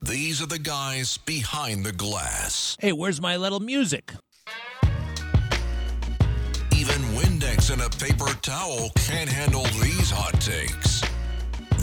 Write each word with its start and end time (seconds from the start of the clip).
These 0.00 0.40
are 0.40 0.46
the 0.46 0.60
guys 0.60 1.18
behind 1.18 1.84
the 1.84 1.92
glass. 1.92 2.76
Hey, 2.78 2.92
where's 2.92 3.20
my 3.20 3.36
little 3.36 3.58
music? 3.58 4.12
Even 6.72 7.02
Windex 7.16 7.72
and 7.72 7.82
a 7.82 7.90
paper 7.90 8.32
towel 8.40 8.90
can't 8.94 9.28
handle 9.28 9.64
these 9.82 10.08
hot 10.10 10.40
takes. 10.40 11.02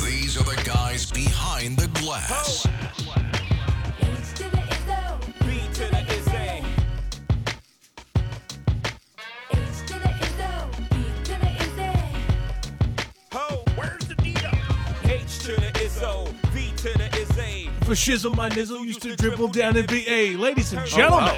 These 0.02 0.38
are 0.38 0.46
the 0.46 0.62
guys 0.64 1.12
behind 1.12 1.78
the 1.78 1.90
glass. 2.00 2.66
For 16.86 17.94
shizzle, 17.94 18.36
my 18.36 18.48
nizzle 18.50 18.86
used 18.86 19.02
to 19.02 19.16
dribble 19.16 19.48
down 19.48 19.76
in 19.76 19.88
BA. 19.88 20.40
Ladies 20.40 20.72
and 20.74 20.86
gentlemen, 20.86 21.34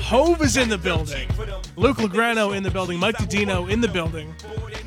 Hove 0.00 0.42
is 0.42 0.56
in 0.56 0.68
the 0.68 0.78
building. 0.78 1.28
Luke 1.76 1.98
Lagrano 1.98 2.56
in 2.56 2.64
the 2.64 2.70
building. 2.70 2.98
Mike 2.98 3.16
Didino 3.16 3.70
in 3.70 3.80
the 3.80 3.86
building. 3.86 4.34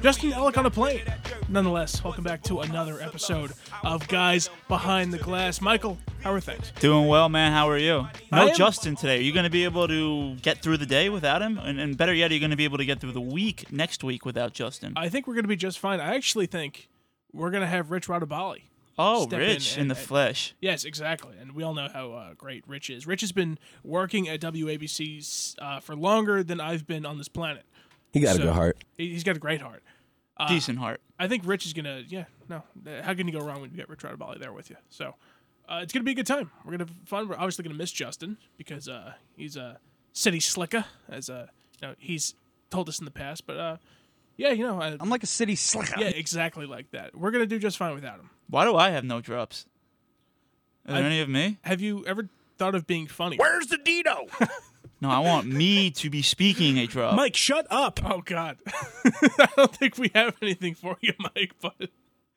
Justin 0.02 0.32
Ellick 0.32 0.58
on 0.58 0.66
a 0.66 0.70
plane. 0.70 1.02
Nonetheless, 1.48 2.04
welcome 2.04 2.26
back 2.26 2.42
to 2.44 2.60
another 2.60 3.00
episode 3.02 3.54
of 3.84 4.06
Guys 4.10 4.50
Behind 4.68 5.14
the 5.14 5.18
Glass. 5.18 5.62
Michael, 5.62 5.98
how 6.22 6.34
are 6.34 6.42
things? 6.42 6.74
Doing 6.82 7.08
well, 7.08 7.30
man. 7.30 7.54
How 7.54 7.70
are 7.70 7.78
you? 7.78 8.06
No 8.34 8.50
am- 8.50 8.56
Justin 8.56 8.96
today. 8.98 9.20
Are 9.20 9.22
you 9.22 9.32
going 9.32 9.46
to 9.46 9.50
be 9.50 9.64
able 9.64 9.88
to 9.88 10.36
get 10.36 10.62
through 10.62 10.78
the 10.78 10.86
day 10.86 11.08
without 11.08 11.42
him? 11.42 11.58
And, 11.58 11.80
and 11.80 11.96
better 11.96 12.14
yet, 12.14 12.32
are 12.32 12.34
you 12.34 12.42
going 12.42 12.52
to 12.52 12.58
be 12.58 12.66
able 12.66 12.80
to 12.80 12.86
get 12.86 13.00
through 13.00 13.14
the 13.14 13.22
week 13.22 13.72
next 13.72 14.04
week 14.04 14.26
without 14.26 14.52
Justin? 14.54 14.92
I 14.98 15.08
think 15.08 15.26
we're 15.26 15.36
going 15.36 15.46
to 15.46 15.50
be 15.50 15.56
just 15.56 15.80
fine. 15.80 16.02
I 16.02 16.16
actually 16.16 16.48
think 16.48 16.90
we're 17.32 17.52
going 17.52 17.62
to 17.62 17.68
have 17.68 17.92
Rich 17.92 18.08
Rodabali. 18.08 18.64
Oh, 18.98 19.28
step 19.28 19.40
in 19.40 19.48
Rich 19.48 19.76
in, 19.76 19.82
and- 19.82 19.92
the 19.92 19.96
and- 19.96 20.06
flesh. 20.06 20.56
Yes, 20.62 20.84
exactly. 20.86 21.36
And 21.40 21.54
we 21.54 21.64
all 21.64 21.74
know 21.74 21.88
how 21.92 22.12
uh, 22.14 22.34
great 22.34 22.64
Rich 22.68 22.90
is. 22.90 23.06
Rich 23.08 23.22
has 23.22 23.32
been 23.32 23.58
working 23.84 24.28
at 24.30 24.40
WABC 24.42 25.56
uh, 25.60 25.80
for 25.80 25.96
longer 25.96 26.44
than 26.44 26.60
I've 26.60 26.86
been 26.88 27.06
on 27.06 27.18
this 27.18 27.28
planet. 27.28 27.64
He 28.14 28.20
got 28.20 28.36
So- 28.36 28.42
a 28.44 28.46
good 28.46 28.54
heart. 28.54 28.78
He- 28.98 29.10
He's 29.12 29.24
got 29.24 29.36
a 29.36 29.40
great 29.40 29.62
heart. 29.62 29.84
Uh, 30.38 30.48
Decent 30.50 30.78
heart. 30.80 31.00
I 31.18 31.28
think 31.30 31.44
Rich 31.46 31.66
is 31.66 31.72
gonna. 31.74 32.04
Yeah, 32.08 32.26
no. 32.50 32.62
How 33.04 33.14
can 33.14 33.26
you 33.26 33.32
go 33.34 33.40
wrong 33.40 33.62
when 33.62 33.72
you 33.72 33.78
get 33.78 33.88
Rich 33.88 34.00
Rodabali 34.02 34.38
there 34.38 34.52
with 34.52 34.70
you? 34.70 34.76
So 34.90 35.16
uh, 35.70 35.80
it's 35.82 35.94
gonna 35.94 36.04
be 36.04 36.12
a 36.12 36.16
good 36.16 36.28
time. 36.28 36.52
We're 36.66 36.72
gonna 36.74 36.84
have 36.86 36.94
fun. 37.08 37.30
We're 37.30 37.36
obviously 37.36 37.64
gonna 37.64 37.76
miss 37.78 37.92
Justin 37.92 38.38
because 38.58 38.90
uh, 38.90 39.14
he's 39.38 39.56
a 39.56 39.80
city 40.12 40.42
slicker, 40.42 40.84
as 41.08 41.30
uh, 41.30 41.48
you 41.82 41.88
know, 41.88 41.96
he's 42.00 42.36
told 42.70 42.90
us 42.90 43.00
in 43.00 43.06
the 43.06 43.12
past. 43.12 43.48
But 43.48 43.58
uh, 43.58 43.78
yeah, 44.36 44.50
you 44.52 44.68
know, 44.68 44.82
uh, 44.82 44.98
I'm 45.00 45.10
like 45.10 45.24
a 45.24 45.28
city 45.28 45.56
slicker. 45.56 45.98
yeah, 46.02 46.08
exactly 46.08 46.66
like 46.66 46.92
that. 46.92 47.16
We're 47.16 47.32
gonna 47.32 47.46
do 47.46 47.58
just 47.58 47.78
fine 47.78 47.96
without 47.96 48.20
him. 48.20 48.30
Why 48.50 48.66
do 48.66 48.76
I 48.76 48.90
have 48.92 49.04
no 49.04 49.22
drops? 49.22 49.66
Are 50.88 50.94
there 50.94 51.04
I- 51.04 51.08
any 51.08 51.22
of 51.22 51.30
me? 51.30 51.58
Have 51.64 51.82
you 51.82 52.06
ever 52.06 52.30
thought 52.58 52.76
of 52.76 52.88
being 52.88 53.08
funny? 53.08 53.38
Where's 53.38 53.68
the 53.68 53.78
Dino? 53.78 54.28
No, 55.02 55.10
I 55.10 55.20
want 55.20 55.46
me 55.46 55.92
to 55.92 56.10
be 56.10 56.22
speaking 56.22 56.78
a 56.80 56.88
drop. 56.88 57.16
Mike, 57.16 57.36
shut 57.36 57.68
up! 57.70 58.00
Oh 58.04 58.22
God, 58.22 58.58
I 58.68 59.48
don't 59.58 59.76
think 59.76 59.98
we 59.98 60.10
have 60.16 60.36
anything 60.42 60.74
for 60.74 60.98
you, 61.02 61.12
Mike. 61.20 61.52
But 61.62 61.90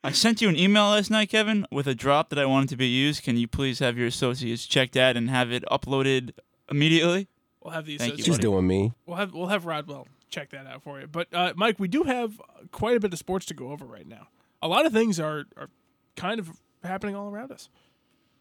I 0.03 0.11
sent 0.11 0.41
you 0.41 0.49
an 0.49 0.57
email 0.57 0.83
last 0.89 1.09
night, 1.09 1.29
Kevin, 1.29 1.65
with 1.71 1.87
a 1.87 1.95
drop 1.95 2.29
that 2.29 2.37
I 2.37 2.45
wanted 2.45 2.69
to 2.69 2.75
be 2.75 2.87
used. 2.87 3.23
Can 3.23 3.37
you 3.37 3.47
please 3.47 3.79
have 3.79 3.97
your 3.97 4.07
associates 4.07 4.65
check 4.65 4.91
that 4.91 5.15
and 5.15 5.29
have 5.29 5.51
it 5.51 5.63
uploaded 5.71 6.31
immediately? 6.69 7.27
we'll 7.63 7.73
have 7.73 7.85
the 7.85 7.97
Thank 7.97 8.17
you, 8.17 8.23
She's 8.25 8.37
doing 8.37 8.67
me. 8.67 8.91
We'll 9.05 9.17
have 9.17 9.33
we'll 9.33 9.47
have 9.47 9.65
Rodwell 9.65 10.07
check 10.29 10.49
that 10.51 10.67
out 10.67 10.83
for 10.83 10.99
you. 10.99 11.07
But 11.07 11.33
uh, 11.33 11.53
Mike, 11.55 11.79
we 11.79 11.87
do 11.87 12.03
have 12.03 12.41
quite 12.71 12.97
a 12.97 12.99
bit 12.99 13.13
of 13.13 13.19
sports 13.19 13.45
to 13.47 13.53
go 13.53 13.71
over 13.71 13.85
right 13.85 14.07
now. 14.07 14.27
A 14.61 14.67
lot 14.67 14.85
of 14.85 14.91
things 14.91 15.19
are 15.19 15.45
are 15.55 15.69
kind 16.15 16.39
of 16.39 16.49
happening 16.83 17.15
all 17.15 17.29
around 17.29 17.51
us. 17.51 17.69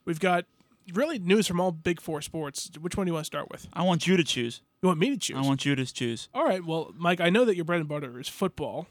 We've 0.04 0.20
got 0.20 0.44
really 0.94 1.18
news 1.18 1.46
from 1.46 1.60
all 1.60 1.72
big 1.72 2.00
four 2.00 2.22
sports. 2.22 2.70
Which 2.80 2.96
one 2.96 3.06
do 3.06 3.10
you 3.10 3.14
want 3.14 3.24
to 3.24 3.26
start 3.26 3.50
with? 3.50 3.68
I 3.72 3.82
want 3.82 4.06
you 4.06 4.16
to 4.16 4.24
choose. 4.24 4.62
You 4.82 4.88
want 4.88 5.00
me 5.00 5.10
to 5.10 5.16
choose? 5.16 5.36
I 5.36 5.42
want 5.42 5.64
you 5.64 5.74
to 5.74 5.84
choose. 5.84 6.28
all 6.34 6.44
right. 6.44 6.64
Well, 6.64 6.92
Mike, 6.96 7.20
I 7.20 7.30
know 7.30 7.44
that 7.44 7.56
your 7.56 7.64
bread 7.64 7.80
and 7.80 7.88
butter 7.88 8.18
is 8.18 8.28
football. 8.28 8.86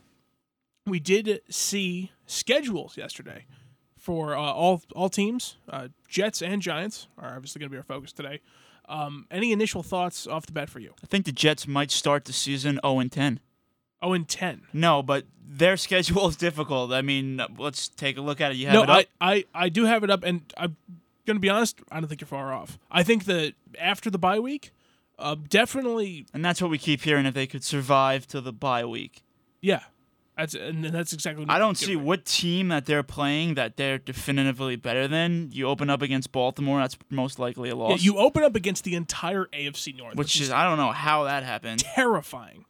We 0.86 1.00
did 1.00 1.42
see 1.50 2.12
schedules 2.26 2.98
yesterday 2.98 3.46
for 3.98 4.36
uh, 4.36 4.40
all 4.42 4.82
all 4.96 5.10
teams. 5.10 5.58
Uh, 5.70 5.90
Jets 6.08 6.42
and 6.42 6.62
Giants 6.62 7.08
are 7.18 7.36
obviously 7.36 7.60
going 7.60 7.70
to 7.70 7.72
be 7.72 7.78
our 7.78 7.84
focus 7.84 8.14
today. 8.14 8.42
Um, 8.88 9.26
any 9.30 9.52
initial 9.52 9.84
thoughts 9.84 10.28
off 10.28 10.46
the 10.46 10.54
bat 10.54 10.70
for 10.70 10.80
you? 10.80 10.94
I 11.04 11.08
think 11.08 11.26
the 11.26 11.34
Jets 11.34 11.68
might 11.68 11.92
start 11.92 12.24
the 12.24 12.32
season 12.32 12.80
0 12.86 13.00
and 13.00 13.12
10. 13.12 13.42
Oh, 14.02 14.14
and 14.14 14.28
ten. 14.28 14.62
No, 14.74 15.02
but 15.02 15.26
their 15.48 15.78
schedule 15.78 16.28
is 16.28 16.36
difficult. 16.36 16.92
I 16.92 17.02
mean, 17.02 17.42
let's 17.58 17.88
take 17.90 18.18
a 18.18 18.22
look 18.22 18.42
at 18.42 18.52
it. 18.52 18.58
You 18.58 18.68
have 18.68 18.74
no, 18.74 18.84
it 18.84 18.90
up. 18.90 19.06
I, 19.20 19.34
I, 19.34 19.46
I 19.54 19.70
do 19.70 19.86
have 19.86 20.04
it 20.04 20.10
up, 20.10 20.24
and 20.24 20.42
I'm 20.58 20.76
gonna 21.26 21.40
be 21.40 21.50
honest. 21.50 21.80
I 21.92 22.00
don't 22.00 22.08
think 22.10 22.22
you're 22.22 22.28
far 22.28 22.54
off. 22.54 22.78
I 22.92 23.04
think 23.04 23.26
that 23.26 23.54
after 23.80 24.10
the 24.10 24.20
bye 24.20 24.40
week, 24.40 24.72
uh, 25.18 25.36
definitely, 25.50 26.26
and 26.34 26.44
that's 26.46 26.62
what 26.62 26.70
we 26.72 26.78
keep 26.78 27.02
hearing 27.02 27.26
if 27.26 27.34
they 27.34 27.48
could 27.48 27.64
survive 27.64 28.28
to 28.28 28.42
the 28.42 28.54
bye 28.54 28.86
week. 28.86 29.24
yeah. 29.62 29.82
That's 30.38 30.54
and 30.54 30.86
that's 30.86 31.14
exactly. 31.14 31.46
What 31.46 31.52
I 31.52 31.58
don't 31.58 31.76
see 31.80 31.96
for. 31.96 32.02
what 32.04 32.24
team 32.24 32.68
that 32.68 32.86
they're 32.86 33.02
playing 33.02 33.56
that 33.56 33.76
they're 33.76 33.98
definitively 33.98 34.76
better 34.76 35.08
than. 35.08 35.50
You 35.52 35.66
open 35.68 35.90
up 35.90 36.04
against 36.04 36.32
Baltimore, 36.32 36.80
that's 36.80 36.96
most 37.10 37.40
likely 37.40 37.70
a 37.70 37.72
Yeah, 37.72 37.80
loss. 37.80 38.04
you 38.04 38.18
open 38.20 38.44
up 38.44 38.56
against 38.56 38.84
the 38.84 38.94
entire 38.94 39.46
AFC 39.46 39.98
North, 39.98 40.16
which 40.16 40.40
is 40.40 40.52
I 40.52 40.64
don't 40.66 40.78
know 40.78 40.92
how 40.92 41.24
that 41.24 41.42
happened. 41.42 41.80
terrifying. 41.80 42.66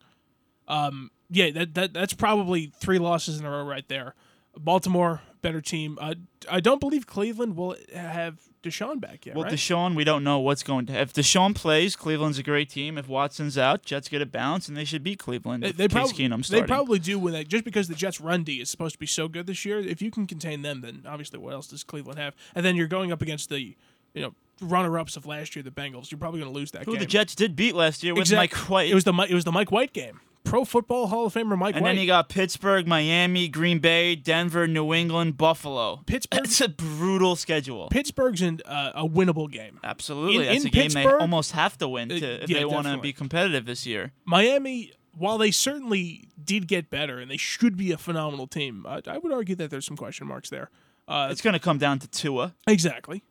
Um, 0.70 1.12
yeah, 1.30 1.52
that, 1.52 1.74
that 1.76 1.94
that's 1.94 2.14
probably 2.14 2.72
three 2.80 3.00
losses 3.00 3.40
in 3.40 3.46
a 3.46 3.52
row 3.52 3.64
right 3.64 3.88
there. 3.88 4.14
Baltimore, 4.58 5.22
better 5.42 5.62
team. 5.62 5.98
Uh, 6.02 6.16
I 6.50 6.60
don't 6.60 6.80
believe 6.80 7.06
Cleveland 7.06 7.56
will 7.56 7.76
have 7.94 8.40
Deshaun 8.64 9.00
back 9.00 9.26
yet. 9.26 9.36
Well, 9.36 9.46
right? 9.46 9.54
Deshaun, 9.54 9.96
we 9.96 10.04
don't 10.04 10.24
know 10.24 10.40
what's 10.40 10.64
going 10.64 10.88
to. 10.88 10.94
If 10.94 11.14
Deshaun 11.14 11.54
plays, 11.54 11.96
Cleveland's 11.96 12.40
a 12.40 12.44
great 12.44 12.70
team. 12.70 12.98
If 12.98 13.08
Watson's 13.08 13.58
out, 13.58 13.84
Jets 13.84 14.10
get 14.10 14.22
a 14.22 14.26
bounce, 14.26 14.68
and 14.68 14.76
they 14.76 14.86
should 14.86 15.04
beat 15.04 15.20
Cleveland. 15.20 15.64
They, 15.64 15.72
they, 15.72 15.88
Case 15.88 15.92
prob- 15.92 16.10
Keenum 16.12 16.48
they 16.48 16.64
probably 16.64 17.00
do 17.00 17.20
when 17.20 17.34
they 17.34 17.44
just 17.44 17.64
because 17.64 17.88
the 17.88 17.96
Jets' 17.96 18.20
run 18.20 18.44
D 18.44 18.62
is 18.62 18.70
supposed 18.70 18.94
to 18.94 19.00
be 19.00 19.06
so 19.06 19.28
good 19.28 19.48
this 19.48 19.64
year. 19.66 19.80
If 19.80 20.02
you 20.02 20.12
can 20.12 20.28
contain 20.28 20.62
them, 20.62 20.82
then 20.82 21.04
obviously 21.08 21.40
what 21.40 21.54
else 21.54 21.68
does 21.68 21.84
Cleveland 21.84 22.20
have? 22.20 22.36
And 22.56 22.66
then 22.66 22.76
you're 22.76 22.88
going 22.88 23.12
up 23.12 23.22
against 23.22 23.50
the 23.50 23.76
you 24.14 24.22
know 24.22 24.34
runner-ups 24.60 25.16
of 25.16 25.26
last 25.26 25.56
year, 25.56 25.62
the 25.62 25.72
Bengals. 25.72 26.10
You're 26.10 26.18
probably 26.18 26.40
going 26.40 26.52
to 26.52 26.58
lose 26.58 26.72
that 26.72 26.86
Who 26.86 26.94
game. 26.94 27.00
the 27.00 27.06
Jets 27.06 27.36
did 27.36 27.56
beat 27.56 27.76
last 27.76 28.04
year 28.04 28.14
with 28.14 28.22
Exact- 28.22 28.54
Mike 28.54 28.70
White. 28.70 28.90
It 28.90 28.96
was 28.96 29.04
the 29.04 29.14
it 29.30 29.34
was 29.34 29.44
the 29.44 29.52
Mike 29.52 29.72
White 29.72 29.94
game. 29.94 30.20
Pro 30.48 30.66
Football 30.66 31.08
Hall 31.08 31.26
of 31.26 31.34
Famer 31.34 31.58
Mike 31.58 31.76
and 31.76 31.84
White. 31.84 31.94
then 31.96 32.02
you 32.02 32.08
got 32.08 32.30
Pittsburgh, 32.30 32.88
Miami, 32.88 33.48
Green 33.48 33.80
Bay, 33.80 34.16
Denver, 34.16 34.68
New 34.68 34.94
England, 34.94 35.38
Buffalo. 35.38 36.02
Pittsburgh- 36.06 36.46
It's 36.46 36.62
a 36.62 36.70
brutal 36.70 37.36
schedule. 37.36 37.90
Pittsburgh's 37.90 38.42
in 38.42 38.62
uh, 38.66 38.92
a 38.96 39.08
winnable 39.08 39.52
game. 39.52 39.80
Absolutely, 39.84 40.48
in- 40.48 40.54
that's 40.54 40.62
in 40.62 40.68
a 40.68 40.70
game 40.72 40.90
they 40.90 41.02
Pittsburgh- 41.04 41.22
almost 41.22 41.52
have 41.52 41.78
to 41.80 41.88
win 41.88 42.12
Uh, 42.12 42.20
to, 42.20 42.44
if 42.44 42.50
yeah, 42.50 42.60
they 42.60 42.66
want 42.66 42.78
to 42.86 42.90
definitely. 42.92 43.10
be 43.10 43.14
competitive 43.14 43.66
this 43.66 43.86
year. 43.86 44.14
Miami, 44.26 44.94
while 45.12 45.38
they 45.38 45.52
certainly 45.52 46.30
did 46.42 46.68
get 46.68 46.90
better 46.90 47.20
and 47.20 47.30
they 47.30 47.38
should 47.38 47.76
be 47.76 47.92
a 47.92 47.98
phenomenal 47.98 48.48
team, 48.48 48.86
I, 48.88 49.02
I 49.08 49.18
would 49.18 49.32
argue 49.34 49.56
that 49.56 49.70
there's 49.70 49.86
some 49.86 49.98
question 49.98 50.28
marks 50.28 50.50
there. 50.50 50.70
Uh, 51.08 51.30
It's 51.32 51.42
going 51.42 51.54
to 51.54 51.60
come 51.60 51.78
down 51.78 52.00
to 52.00 52.08
Tua. 52.08 52.54
exactly. 52.68 53.24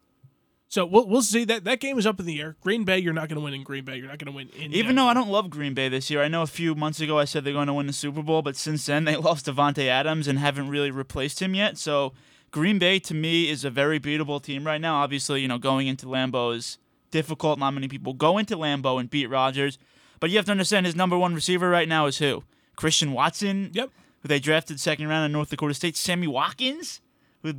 So 0.69 0.85
we'll 0.85 1.07
we'll 1.07 1.23
see 1.23 1.45
that 1.45 1.65
that 1.65 1.81
game 1.81 1.97
is 1.99 2.07
up 2.07 2.19
in 2.19 2.27
the 2.27 2.41
air. 2.41 2.57
Green 2.61 2.85
Bay, 2.85 2.99
you're 2.99 3.13
not 3.13 3.29
going 3.29 3.37
to 3.37 3.45
win 3.45 3.55
in 3.55 3.63
Green 3.63 3.85
Bay. 3.85 3.97
You're 3.97 4.09
not 4.09 4.19
going 4.19 4.33
to 4.33 4.37
win 4.37 4.49
in. 4.61 4.73
Even 4.73 4.97
though 4.97 5.07
I 5.07 5.15
don't 5.15 5.29
love 5.31 5.49
Green 5.49 5.75
Bay 5.75 5.89
this 5.89 6.11
year, 6.11 6.23
I 6.23 6.29
know 6.29 6.43
a 6.43 6.47
few 6.47 6.75
months 6.75 7.01
ago 7.01 7.19
I 7.19 7.25
said 7.25 7.45
they're 7.45 7.53
going 7.53 7.69
to 7.69 7.75
win 7.75 7.87
the 7.87 7.93
Super 7.93 8.23
Bowl, 8.23 8.43
but 8.43 8.57
since 8.57 8.85
then 8.87 9.05
they 9.05 9.17
lost 9.29 9.47
Davante 9.47 9.87
Adams 9.87 10.27
and 10.27 10.39
haven't 10.39 10.69
really 10.69 10.91
replaced 10.91 11.41
him 11.41 11.55
yet. 11.55 11.79
So 11.79 12.15
Green 12.51 12.79
Bay 12.79 12.99
to 13.01 13.15
me 13.15 13.49
is 13.49 13.65
a 13.65 13.71
very 13.71 14.01
beatable 14.01 14.43
team 14.43 14.67
right 14.67 14.81
now. 14.81 14.97
Obviously, 14.97 15.41
you 15.41 15.49
know, 15.49 15.59
going 15.59 15.87
into 15.87 16.07
Lambeau 16.07 16.55
is 16.55 16.79
difficult. 17.13 17.59
Not 17.61 17.71
many 17.73 17.87
people 17.89 18.13
go 18.13 18.37
into 18.37 18.57
Lambeau 18.57 18.99
and 18.99 19.09
beat 19.09 19.27
Rodgers. 19.27 19.79
But 20.19 20.31
you 20.31 20.37
have 20.37 20.47
to 20.47 20.51
understand 20.53 20.87
his 20.87 20.97
number 20.97 21.17
one 21.17 21.35
receiver 21.35 21.69
right 21.69 21.89
now 21.89 22.07
is 22.07 22.19
who? 22.19 22.43
Christian 22.75 23.13
Watson, 23.13 23.71
Yep. 23.73 23.91
who 24.23 24.29
they 24.29 24.41
drafted 24.41 24.81
second 24.81 25.07
round 25.09 25.27
in 25.27 25.33
North 25.33 25.51
Dakota 25.51 25.75
State. 25.75 25.97
Sammy 25.97 26.27
Watkins, 26.27 27.01
who 27.43 27.55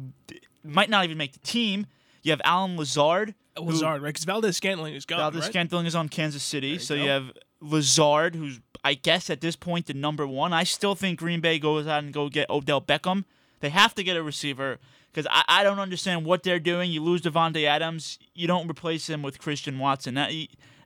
might 0.63 0.89
not 0.89 1.06
even 1.06 1.18
make 1.18 1.33
the 1.33 1.39
team. 1.39 1.88
You 2.27 2.31
have 2.31 2.41
Allen 2.44 2.75
Lazard. 2.75 3.35
Uh, 3.56 3.62
who- 3.62 3.69
Lazard, 3.69 4.01
right? 4.01 4.09
Because 4.09 4.25
Valdes-Scantling 4.25 4.95
is 4.95 5.06
gone. 5.06 5.19
Valdes 5.19 5.38
right? 5.38 5.45
Scantling 5.45 5.85
is 5.85 5.95
on 5.95 6.09
Kansas 6.09 6.44
City, 6.44 6.71
you 6.71 6.79
so 6.79 6.95
go. 6.95 7.03
you 7.03 7.09
have 7.09 7.31
Lazard, 7.62 8.35
who's 8.35 8.59
I 8.83 8.95
guess 8.95 9.29
at 9.29 9.39
this 9.39 9.56
point 9.56 9.85
the 9.85 9.94
number 9.94 10.27
one. 10.27 10.51
I 10.51 10.65
still 10.65 10.94
think 10.94 11.19
Green 11.19 11.39
Bay 11.39 11.57
goes 11.57 11.88
out 11.88 12.03
and 12.03 12.13
go 12.13 12.27
get 12.27 12.50
Odell 12.50 12.81
Beckham. 12.81 13.24
They 13.62 13.69
have 13.69 13.95
to 13.95 14.03
get 14.03 14.18
a 14.18 14.21
receiver 14.21 14.77
because 15.12 15.25
I, 15.31 15.44
I 15.47 15.63
don't 15.63 15.79
understand 15.79 16.25
what 16.25 16.44
they're 16.44 16.59
doing. 16.59 16.91
You 16.91 17.01
lose 17.01 17.21
Davante 17.21 17.63
Adams, 17.63 18.19
you 18.35 18.45
don't 18.45 18.69
replace 18.69 19.09
him 19.09 19.21
with 19.21 19.39
Christian 19.39 19.79
Watson. 19.79 20.15
That, 20.15 20.31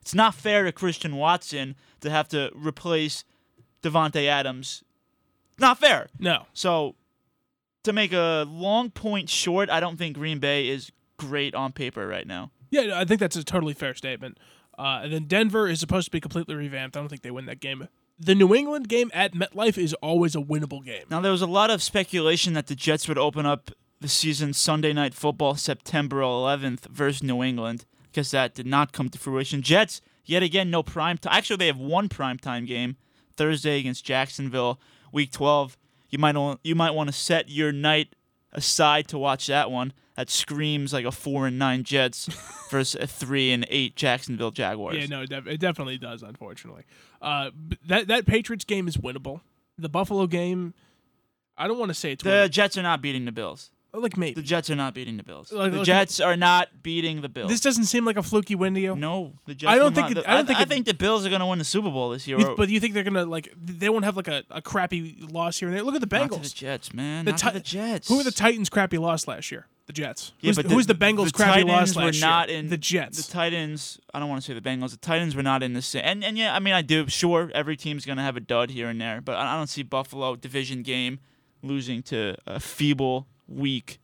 it's 0.00 0.14
not 0.14 0.34
fair 0.36 0.64
to 0.64 0.70
Christian 0.70 1.16
Watson 1.16 1.74
to 2.02 2.10
have 2.10 2.28
to 2.28 2.52
replace 2.54 3.24
Davante 3.82 4.26
Adams. 4.28 4.84
Not 5.58 5.78
fair. 5.78 6.08
No. 6.20 6.46
So, 6.52 6.94
to 7.82 7.92
make 7.92 8.12
a 8.12 8.46
long 8.48 8.90
point 8.90 9.28
short, 9.28 9.68
I 9.70 9.80
don't 9.80 9.96
think 9.96 10.16
Green 10.16 10.38
Bay 10.38 10.68
is 10.68 10.92
great 11.28 11.54
on 11.54 11.72
paper 11.72 12.06
right 12.06 12.26
now. 12.26 12.50
Yeah, 12.70 12.92
I 12.98 13.04
think 13.04 13.20
that's 13.20 13.36
a 13.36 13.44
totally 13.44 13.74
fair 13.74 13.94
statement. 13.94 14.38
Uh, 14.78 15.00
and 15.02 15.12
then 15.12 15.24
Denver 15.24 15.68
is 15.68 15.80
supposed 15.80 16.06
to 16.06 16.10
be 16.10 16.20
completely 16.20 16.54
revamped. 16.54 16.96
I 16.96 17.00
don't 17.00 17.08
think 17.08 17.22
they 17.22 17.30
win 17.30 17.46
that 17.46 17.60
game. 17.60 17.88
The 18.18 18.34
New 18.34 18.54
England 18.54 18.88
game 18.88 19.10
at 19.12 19.34
MetLife 19.34 19.76
is 19.76 19.94
always 19.94 20.34
a 20.34 20.38
winnable 20.38 20.84
game. 20.84 21.04
Now, 21.10 21.20
there 21.20 21.32
was 21.32 21.42
a 21.42 21.46
lot 21.46 21.70
of 21.70 21.82
speculation 21.82 22.54
that 22.54 22.66
the 22.66 22.74
Jets 22.74 23.08
would 23.08 23.18
open 23.18 23.46
up 23.46 23.70
the 24.00 24.08
season 24.08 24.52
Sunday 24.52 24.92
Night 24.92 25.14
Football 25.14 25.56
September 25.56 26.20
11th 26.20 26.86
versus 26.88 27.22
New 27.22 27.42
England 27.42 27.84
because 28.04 28.30
that 28.30 28.54
did 28.54 28.66
not 28.66 28.92
come 28.92 29.08
to 29.08 29.18
fruition. 29.18 29.62
Jets, 29.62 30.00
yet 30.24 30.42
again, 30.42 30.70
no 30.70 30.82
prime 30.82 31.18
time. 31.18 31.34
Actually, 31.34 31.56
they 31.56 31.66
have 31.66 31.78
one 31.78 32.08
prime 32.08 32.38
time 32.38 32.64
game 32.64 32.96
Thursday 33.36 33.78
against 33.78 34.04
Jacksonville, 34.04 34.80
Week 35.12 35.30
12. 35.30 35.76
You 36.10 36.18
might 36.18 36.58
you 36.62 36.74
might 36.74 36.90
want 36.90 37.08
to 37.08 37.12
set 37.12 37.48
your 37.48 37.72
night 37.72 38.14
aside 38.52 39.08
to 39.08 39.18
watch 39.18 39.46
that 39.46 39.70
one. 39.70 39.92
That 40.16 40.28
screams 40.28 40.92
like 40.92 41.06
a 41.06 41.12
four 41.12 41.46
and 41.46 41.58
nine 41.58 41.84
Jets 41.84 42.26
versus 42.70 43.00
a 43.00 43.06
three 43.06 43.50
and 43.50 43.66
eight 43.70 43.96
Jacksonville 43.96 44.50
Jaguars. 44.50 44.96
Yeah, 44.96 45.06
no, 45.06 45.22
it 45.22 45.58
definitely 45.58 45.96
does. 45.98 46.22
Unfortunately, 46.22 46.84
uh, 47.22 47.50
that 47.86 48.08
that 48.08 48.26
Patriots 48.26 48.64
game 48.64 48.86
is 48.88 48.98
winnable. 48.98 49.40
The 49.78 49.88
Buffalo 49.88 50.26
game, 50.26 50.74
I 51.56 51.66
don't 51.66 51.78
want 51.78 51.88
to 51.88 51.94
say 51.94 52.12
it's 52.12 52.22
the 52.22 52.30
winnable. 52.30 52.50
Jets 52.50 52.76
are 52.76 52.82
not 52.82 53.00
beating 53.00 53.24
the 53.24 53.32
Bills. 53.32 53.70
Uh, 53.94 54.00
like 54.00 54.16
maybe 54.16 54.34
The 54.34 54.42
Jets 54.42 54.70
are 54.70 54.74
not 54.76 54.94
beating 54.94 55.16
the 55.18 55.22
Bills. 55.22 55.52
Like- 55.52 55.70
the 55.72 55.78
like- 55.78 55.86
Jets 55.86 56.18
are 56.20 56.36
not 56.36 56.82
beating 56.82 57.20
the 57.20 57.28
Bills. 57.28 57.50
this 57.50 57.60
doesn't 57.60 57.84
seem 57.84 58.04
like 58.04 58.16
a 58.16 58.22
fluky 58.22 58.54
win 58.54 58.72
to 58.74 58.80
you. 58.80 58.96
no, 58.96 59.34
the 59.46 59.54
Jets. 59.54 59.70
I 59.70 59.76
don't 59.76 59.94
think 59.94 60.08
not- 60.14 60.24
it- 60.24 60.28
I 60.28 60.34
don't 60.36 60.46
think 60.46 60.58
I 60.58 60.62
it- 60.62 60.68
think 60.68 60.86
the 60.86 60.94
Bills 60.94 61.26
are 61.26 61.28
going 61.28 61.40
to 61.40 61.46
win 61.46 61.58
the 61.58 61.64
Super 61.64 61.90
Bowl 61.90 62.10
this 62.10 62.26
year. 62.26 62.38
You- 62.38 62.54
but 62.56 62.68
you 62.70 62.80
think 62.80 62.94
they're 62.94 63.02
gonna 63.04 63.24
like 63.26 63.52
they 63.62 63.88
won't 63.90 64.04
have 64.04 64.16
like 64.16 64.28
a, 64.28 64.44
a 64.50 64.62
crappy 64.62 65.16
loss 65.30 65.58
here 65.58 65.68
and 65.68 65.76
there? 65.76 65.82
Look 65.84 65.94
at 65.94 66.00
the 66.00 66.16
not 66.18 66.30
to 66.30 66.38
the 66.38 66.44
Bengals. 66.44 66.54
Jets, 66.54 66.94
man. 66.94 67.24
The 67.26 67.32
not 67.32 67.40
Ti- 67.40 67.46
to 67.48 67.52
the 67.54 67.60
Jets. 67.60 68.08
Who 68.08 68.18
are 68.20 68.24
the 68.24 68.30
Titans' 68.32 68.70
crappy 68.70 68.98
loss 68.98 69.26
last 69.28 69.50
year? 69.52 69.66
The 69.86 69.92
Jets. 69.92 70.32
Yeah, 70.40 70.48
who's, 70.50 70.56
but 70.56 70.66
who's 70.66 70.86
the 70.86 70.94
Bengals' 70.94 71.26
the 71.26 71.32
crappy 71.32 71.62
Titans 71.64 71.68
loss 71.68 71.96
last 71.96 72.22
were 72.22 72.26
not 72.26 72.48
year? 72.48 72.58
in 72.58 72.68
the 72.68 72.78
Jets. 72.78 73.26
The 73.26 73.32
Titans. 73.32 73.98
I 74.14 74.20
don't 74.20 74.28
want 74.28 74.40
to 74.40 74.46
say 74.46 74.54
the 74.54 74.60
Bengals. 74.60 74.92
The 74.92 74.96
Titans 74.98 75.34
were 75.34 75.42
not 75.42 75.62
in 75.62 75.72
the 75.74 75.82
same. 75.82 76.02
And 76.04 76.24
and 76.24 76.38
yeah, 76.38 76.54
I 76.54 76.60
mean, 76.60 76.72
I 76.72 76.82
do. 76.82 77.08
Sure, 77.08 77.50
every 77.54 77.76
team's 77.76 78.06
gonna 78.06 78.22
have 78.22 78.36
a 78.36 78.40
dud 78.40 78.70
here 78.70 78.88
and 78.88 78.98
there, 79.00 79.20
but 79.20 79.34
I 79.36 79.52
I 79.52 79.56
don't 79.56 79.66
see 79.66 79.82
Buffalo 79.82 80.36
division 80.36 80.82
game 80.82 81.18
losing 81.62 82.02
to 82.04 82.36
a 82.46 82.58
feeble, 82.58 83.26
weak, 83.48 83.98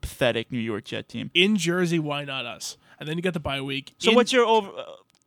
pathetic 0.00 0.50
New 0.50 0.58
York 0.58 0.84
Jet 0.84 1.08
team. 1.08 1.30
in 1.34 1.56
Jersey, 1.56 1.98
why 1.98 2.24
not 2.24 2.46
us? 2.46 2.76
And 2.98 3.08
then 3.08 3.16
you 3.16 3.22
got 3.22 3.34
the 3.34 3.40
bye 3.40 3.60
week. 3.60 3.94
So 3.98 4.10
In- 4.10 4.16
what's 4.16 4.32
your 4.32 4.44
over? 4.44 4.70
Uh, 4.70 4.82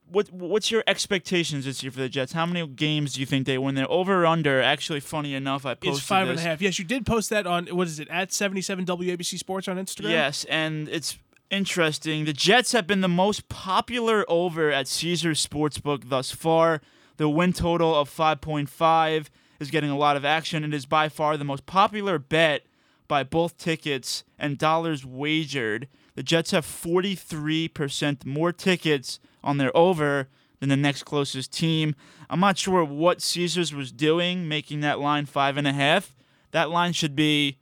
what 0.07 0.31
what's 0.31 0.69
your 0.69 0.83
expectations 0.85 1.65
this 1.65 1.81
year 1.81 1.91
for 1.91 1.99
the 1.99 2.07
Jets? 2.09 2.33
How 2.33 2.45
many 2.45 2.65
games 2.67 3.13
do 3.13 3.19
you 3.19 3.25
think 3.25 3.47
they 3.47 3.57
win? 3.57 3.75
There 3.75 3.89
over 3.89 4.23
or 4.23 4.25
under? 4.27 4.61
Actually, 4.61 4.99
funny 4.99 5.33
enough, 5.33 5.65
I 5.65 5.73
posted 5.73 5.93
It's 5.97 6.05
five 6.05 6.29
and 6.29 6.37
a 6.37 6.41
half. 6.41 6.61
Yes, 6.61 6.77
you 6.77 6.85
did 6.85 7.05
post 7.05 7.31
that 7.31 7.47
on 7.47 7.65
what 7.67 7.87
is 7.87 7.99
it 7.99 8.07
at 8.09 8.31
seventy 8.31 8.61
seven 8.61 8.85
WABC 8.85 9.39
Sports 9.39 9.67
on 9.67 9.77
Instagram. 9.77 10.11
Yes, 10.11 10.45
and 10.45 10.87
it's 10.89 11.17
interesting. 11.49 12.25
The 12.25 12.33
Jets 12.33 12.71
have 12.73 12.85
been 12.87 13.01
the 13.01 13.07
most 13.07 13.49
popular 13.49 14.25
over 14.29 14.71
at 14.71 14.87
Caesars 14.87 15.45
Sportsbook 15.45 16.09
thus 16.09 16.31
far. 16.31 16.81
The 17.17 17.29
win 17.29 17.53
total 17.53 17.95
of 17.95 18.09
5.5 18.09 19.27
is 19.59 19.71
getting 19.71 19.89
a 19.89 19.97
lot 19.97 20.17
of 20.17 20.25
action. 20.25 20.63
It 20.63 20.73
is 20.73 20.85
by 20.85 21.07
far 21.09 21.37
the 21.37 21.45
most 21.45 21.65
popular 21.65 22.19
bet 22.19 22.63
by 23.07 23.23
both 23.23 23.57
tickets 23.57 24.23
and 24.37 24.57
dollars 24.57 25.05
wagered. 25.05 25.87
The 26.15 26.23
Jets 26.23 26.51
have 26.51 26.65
43% 26.65 28.25
more 28.25 28.51
tickets 28.51 29.19
on 29.43 29.57
their 29.57 29.75
over 29.75 30.29
than 30.59 30.69
the 30.69 30.77
next 30.77 31.03
closest 31.03 31.51
team. 31.51 31.95
I'm 32.29 32.39
not 32.39 32.57
sure 32.57 32.83
what 32.83 33.21
Caesars 33.21 33.73
was 33.73 33.91
doing 33.91 34.47
making 34.47 34.81
that 34.81 34.99
line 34.99 35.25
five 35.25 35.57
and 35.57 35.67
a 35.67 35.73
half. 35.73 36.15
That 36.51 36.69
line 36.69 36.93
should 36.93 37.15
be 37.15 37.57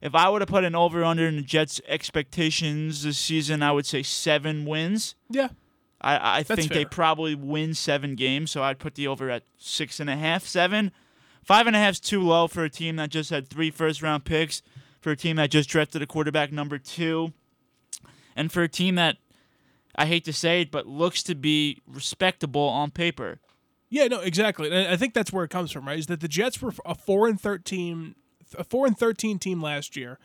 if 0.00 0.14
I 0.14 0.30
were 0.30 0.38
to 0.38 0.46
put 0.46 0.64
an 0.64 0.74
over 0.74 1.04
under 1.04 1.26
in 1.26 1.36
the 1.36 1.42
Jets' 1.42 1.80
expectations 1.86 3.02
this 3.02 3.18
season, 3.18 3.62
I 3.62 3.72
would 3.72 3.86
say 3.86 4.02
seven 4.02 4.64
wins. 4.64 5.14
Yeah. 5.28 5.48
I, 6.00 6.38
I 6.38 6.42
think 6.42 6.72
they 6.72 6.86
probably 6.86 7.34
win 7.34 7.74
seven 7.74 8.14
games, 8.14 8.50
so 8.50 8.62
I'd 8.62 8.78
put 8.78 8.94
the 8.94 9.06
over 9.06 9.28
at 9.28 9.42
six 9.58 10.00
and 10.00 10.08
a 10.08 10.16
half, 10.16 10.46
seven. 10.46 10.92
Five 11.44 11.66
and 11.66 11.76
a 11.76 11.78
half 11.78 11.92
is 11.92 12.00
too 12.00 12.22
low 12.22 12.46
for 12.46 12.64
a 12.64 12.70
team 12.70 12.96
that 12.96 13.10
just 13.10 13.28
had 13.28 13.48
three 13.48 13.70
first 13.70 14.00
round 14.00 14.24
picks, 14.24 14.62
for 15.00 15.10
a 15.10 15.16
team 15.16 15.36
that 15.36 15.50
just 15.50 15.68
drafted 15.68 16.02
a 16.02 16.06
quarterback 16.06 16.52
number 16.52 16.78
two, 16.78 17.32
and 18.36 18.52
for 18.52 18.62
a 18.62 18.68
team 18.68 18.94
that 18.96 19.16
I 19.96 20.06
hate 20.06 20.24
to 20.26 20.32
say 20.32 20.62
it, 20.62 20.70
but 20.70 20.86
looks 20.86 21.22
to 21.24 21.34
be 21.34 21.78
respectable 21.86 22.68
on 22.68 22.90
paper. 22.90 23.40
Yeah, 23.88 24.06
no, 24.06 24.20
exactly. 24.20 24.70
And 24.70 24.88
I 24.88 24.96
think 24.96 25.14
that's 25.14 25.32
where 25.32 25.44
it 25.44 25.50
comes 25.50 25.72
from, 25.72 25.88
right? 25.88 25.98
Is 25.98 26.06
that 26.06 26.20
the 26.20 26.28
Jets 26.28 26.62
were 26.62 26.72
a 26.84 26.94
four 26.94 27.26
and 27.26 27.40
thirteen, 27.40 28.14
a 28.56 28.62
four 28.62 28.86
and 28.86 28.96
thirteen 28.96 29.38
team 29.38 29.60
last 29.60 29.96
year, 29.96 30.18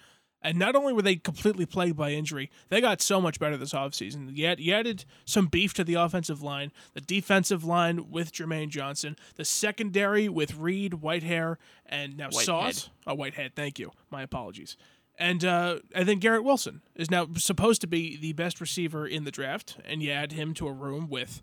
and 0.46 0.60
not 0.60 0.76
only 0.76 0.94
were 0.94 1.02
they 1.02 1.16
completely 1.16 1.66
plagued 1.66 1.98
by 1.98 2.12
injury, 2.12 2.52
they 2.70 2.80
got 2.80 3.02
so 3.02 3.20
much 3.20 3.40
better 3.40 3.58
this 3.58 3.74
offseason. 3.74 4.38
You, 4.38 4.46
add, 4.46 4.60
you 4.60 4.74
added 4.74 5.04
some 5.26 5.48
beef 5.48 5.74
to 5.74 5.84
the 5.84 5.96
offensive 5.96 6.44
line, 6.44 6.72
the 6.94 7.02
defensive 7.02 7.64
line 7.66 8.12
with 8.12 8.32
Jermaine 8.32 8.70
Johnson, 8.70 9.16
the 9.38 9.44
secondary 9.44 10.30
with 10.30 10.56
Reed, 10.56 10.94
Whitehair, 10.94 11.58
and 11.88 12.16
now 12.16 12.26
Whitehead. 12.26 12.46
Sauce. 12.46 12.90
Oh, 13.08 13.16
Whitehead. 13.16 13.54
Thank 13.56 13.80
you. 13.80 13.92
My 14.12 14.22
apologies. 14.22 14.78
And 15.18 15.44
uh, 15.44 15.80
and 15.94 16.08
then 16.08 16.20
Garrett 16.20 16.44
Wilson 16.44 16.82
is 16.94 17.10
now 17.10 17.28
supposed 17.38 17.82
to 17.82 17.88
be 17.88 18.18
the 18.18 18.34
best 18.34 18.62
receiver 18.62 19.08
in 19.08 19.24
the 19.24 19.32
draft, 19.32 19.78
and 19.86 20.04
you 20.04 20.12
add 20.12 20.34
him 20.34 20.54
to 20.56 20.68
a 20.68 20.74
room 20.74 21.08
with 21.10 21.42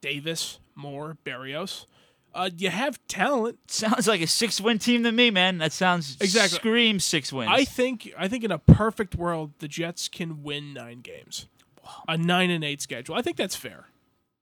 Davis, 0.00 0.60
Moore, 0.76 1.16
Berrios. 1.24 1.86
Uh, 2.34 2.50
you 2.58 2.68
have 2.68 2.98
talent. 3.06 3.58
Sounds 3.70 4.08
like 4.08 4.20
a 4.20 4.26
six 4.26 4.60
win 4.60 4.78
team 4.80 5.04
to 5.04 5.12
me, 5.12 5.30
man. 5.30 5.58
That 5.58 5.72
sounds 5.72 6.16
Exactly. 6.20 6.58
screams 6.58 7.04
six 7.04 7.32
wins. 7.32 7.50
I 7.52 7.64
think 7.64 8.12
I 8.18 8.26
think 8.26 8.42
in 8.42 8.50
a 8.50 8.58
perfect 8.58 9.14
world, 9.14 9.52
the 9.60 9.68
Jets 9.68 10.08
can 10.08 10.42
win 10.42 10.74
nine 10.74 11.00
games, 11.00 11.46
a 12.08 12.16
nine 12.18 12.50
and 12.50 12.64
eight 12.64 12.82
schedule. 12.82 13.14
I 13.14 13.22
think 13.22 13.36
that's 13.36 13.54
fair. 13.54 13.86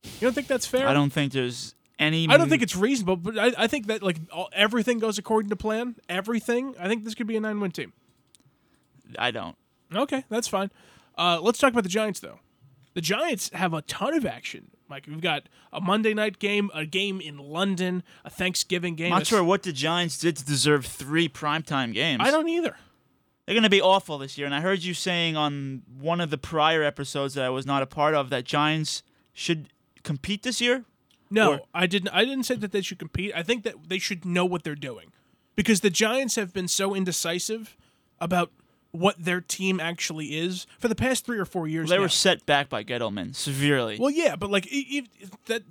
You 0.04 0.10
don't 0.22 0.32
think 0.32 0.46
that's 0.46 0.66
fair? 0.66 0.88
I 0.88 0.94
don't 0.94 1.12
think 1.12 1.32
there's 1.32 1.74
any. 1.98 2.26
I 2.28 2.36
don't 2.38 2.48
think 2.48 2.62
it's 2.62 2.74
reasonable, 2.74 3.16
but 3.16 3.38
I, 3.38 3.52
I 3.58 3.66
think 3.66 3.86
that 3.88 4.02
like 4.02 4.16
all, 4.32 4.48
everything 4.54 4.98
goes 4.98 5.18
according 5.18 5.50
to 5.50 5.56
plan. 5.56 5.96
Everything. 6.08 6.74
I 6.80 6.88
think 6.88 7.04
this 7.04 7.14
could 7.14 7.26
be 7.26 7.36
a 7.36 7.40
nine-win 7.40 7.70
team. 7.72 7.92
I 9.18 9.30
don't. 9.30 9.56
Okay, 9.94 10.24
that's 10.30 10.48
fine. 10.48 10.70
Uh, 11.18 11.38
let's 11.42 11.58
talk 11.58 11.72
about 11.72 11.82
the 11.82 11.90
Giants, 11.90 12.20
though. 12.20 12.38
The 12.94 13.00
Giants 13.00 13.50
have 13.54 13.72
a 13.72 13.82
ton 13.82 14.14
of 14.14 14.26
action. 14.26 14.68
Mike, 14.88 15.06
we've 15.08 15.20
got 15.20 15.44
a 15.72 15.80
Monday 15.80 16.12
night 16.12 16.38
game, 16.38 16.70
a 16.74 16.84
game 16.84 17.20
in 17.20 17.38
London, 17.38 18.02
a 18.24 18.30
Thanksgiving 18.30 18.94
game. 18.94 19.12
I'm 19.12 19.20
not 19.20 19.26
sure 19.26 19.42
what 19.42 19.62
the 19.62 19.72
Giants 19.72 20.18
did 20.18 20.36
to 20.36 20.44
deserve 20.44 20.84
three 20.84 21.28
primetime 21.28 21.94
games. 21.94 22.20
I 22.22 22.30
don't 22.30 22.48
either. 22.48 22.76
They're 23.46 23.54
going 23.54 23.62
to 23.64 23.70
be 23.70 23.80
awful 23.80 24.18
this 24.18 24.36
year. 24.36 24.46
And 24.46 24.54
I 24.54 24.60
heard 24.60 24.82
you 24.82 24.92
saying 24.94 25.36
on 25.36 25.82
one 25.98 26.20
of 26.20 26.28
the 26.30 26.38
prior 26.38 26.82
episodes 26.82 27.34
that 27.34 27.44
I 27.44 27.48
was 27.50 27.64
not 27.64 27.82
a 27.82 27.86
part 27.86 28.14
of 28.14 28.28
that 28.30 28.44
Giants 28.44 29.02
should 29.32 29.68
compete 30.02 30.42
this 30.42 30.60
year. 30.60 30.84
No, 31.30 31.54
Or- 31.54 31.60
I 31.72 31.86
didn't. 31.86 32.10
I 32.10 32.24
didn't 32.26 32.44
say 32.44 32.56
that 32.56 32.72
they 32.72 32.82
should 32.82 32.98
compete. 32.98 33.32
I 33.34 33.42
think 33.42 33.64
that 33.64 33.88
they 33.88 33.98
should 33.98 34.26
know 34.26 34.44
what 34.44 34.64
they're 34.64 34.74
doing, 34.74 35.12
because 35.56 35.80
the 35.80 35.88
Giants 35.88 36.34
have 36.36 36.52
been 36.52 36.68
so 36.68 36.94
indecisive 36.94 37.78
about 38.20 38.52
what 38.92 39.16
their 39.18 39.40
team 39.40 39.80
actually 39.80 40.38
is 40.38 40.66
for 40.78 40.88
the 40.88 40.94
past 40.94 41.24
three 41.24 41.38
or 41.38 41.44
four 41.44 41.66
years. 41.66 41.88
They 41.88 41.96
now. 41.96 42.02
were 42.02 42.08
set 42.08 42.46
back 42.46 42.68
by 42.68 42.84
Gettleman 42.84 43.34
severely. 43.34 43.98
Well, 43.98 44.10
yeah, 44.10 44.36
but 44.36 44.50
like 44.50 44.68
that. 45.46 45.62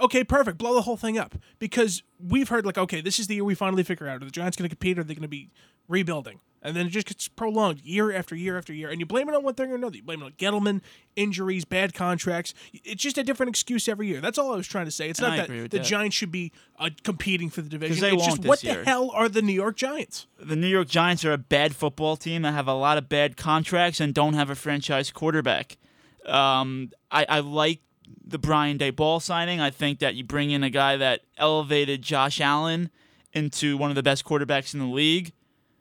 Okay, 0.00 0.24
perfect. 0.24 0.56
Blow 0.56 0.74
the 0.74 0.82
whole 0.82 0.96
thing 0.96 1.18
up 1.18 1.34
because 1.58 2.02
we've 2.18 2.48
heard 2.48 2.64
like, 2.64 2.78
okay, 2.78 3.00
this 3.02 3.18
is 3.18 3.26
the 3.26 3.34
year 3.34 3.44
we 3.44 3.54
finally 3.54 3.82
figure 3.82 4.08
out: 4.08 4.22
are 4.22 4.24
the 4.24 4.30
Giants 4.30 4.56
going 4.56 4.68
to 4.68 4.74
compete? 4.74 4.98
Or 4.98 5.02
are 5.02 5.04
they 5.04 5.14
going 5.14 5.22
to 5.22 5.28
be 5.28 5.50
rebuilding? 5.88 6.40
And 6.62 6.76
then 6.76 6.86
it 6.86 6.90
just 6.90 7.06
gets 7.06 7.26
prolonged 7.26 7.80
year 7.80 8.12
after 8.12 8.36
year 8.36 8.58
after 8.58 8.74
year, 8.74 8.90
and 8.90 9.00
you 9.00 9.06
blame 9.06 9.30
it 9.30 9.34
on 9.34 9.42
one 9.42 9.54
thing 9.54 9.72
or 9.72 9.76
another. 9.76 9.96
You 9.96 10.02
blame 10.02 10.20
it 10.20 10.26
on 10.26 10.32
Gettleman, 10.32 10.82
injuries, 11.16 11.64
bad 11.64 11.94
contracts. 11.94 12.52
It's 12.74 13.02
just 13.02 13.16
a 13.16 13.22
different 13.24 13.48
excuse 13.48 13.88
every 13.88 14.08
year. 14.08 14.20
That's 14.20 14.36
all 14.36 14.52
I 14.52 14.56
was 14.56 14.66
trying 14.66 14.84
to 14.84 14.90
say. 14.90 15.08
It's 15.08 15.20
And 15.20 15.36
not 15.36 15.48
that 15.48 15.70
the 15.70 15.78
that. 15.78 15.84
Giants 15.84 16.16
should 16.16 16.30
be 16.30 16.52
uh, 16.78 16.90
competing 17.02 17.48
for 17.48 17.62
the 17.62 17.70
division. 17.70 17.98
they 18.00 18.12
it's 18.12 18.26
just 18.26 18.44
what 18.44 18.62
year. 18.62 18.76
the 18.78 18.84
hell 18.84 19.10
are 19.14 19.28
the 19.30 19.40
New 19.40 19.54
York 19.54 19.76
Giants? 19.76 20.26
the 20.38 20.54
New 20.56 20.66
York 20.66 20.88
Giants 20.88 21.24
are 21.24 21.32
a 21.32 21.38
bad 21.38 21.74
football 21.74 22.16
team 22.16 22.42
that 22.42 22.52
have 22.52 22.68
a 22.68 22.74
lot 22.74 22.98
of 22.98 23.08
bad 23.08 23.38
contracts 23.38 23.98
and 24.00 24.12
don't 24.12 24.34
have 24.34 24.50
a 24.50 24.54
franchise 24.54 25.10
quarterback. 25.10 25.78
Um, 26.26 26.90
I, 27.10 27.24
I 27.28 27.40
like 27.40 27.80
the 28.22 28.38
Brian 28.38 28.76
Daboll 28.78 29.22
signing. 29.22 29.60
I 29.60 29.70
think 29.70 29.98
that 30.00 30.14
you 30.14 30.24
bring 30.24 30.50
in 30.50 30.62
a 30.62 30.70
guy 30.70 30.96
that 30.98 31.22
elevated 31.38 32.02
Josh 32.02 32.40
Allen 32.40 32.90
into 33.32 33.76
one 33.76 33.90
of 33.90 33.96
the 33.96 34.02
best 34.02 34.24
quarterbacks 34.24 34.74
in 34.74 34.80
the 34.80 34.86
league. 34.86 35.32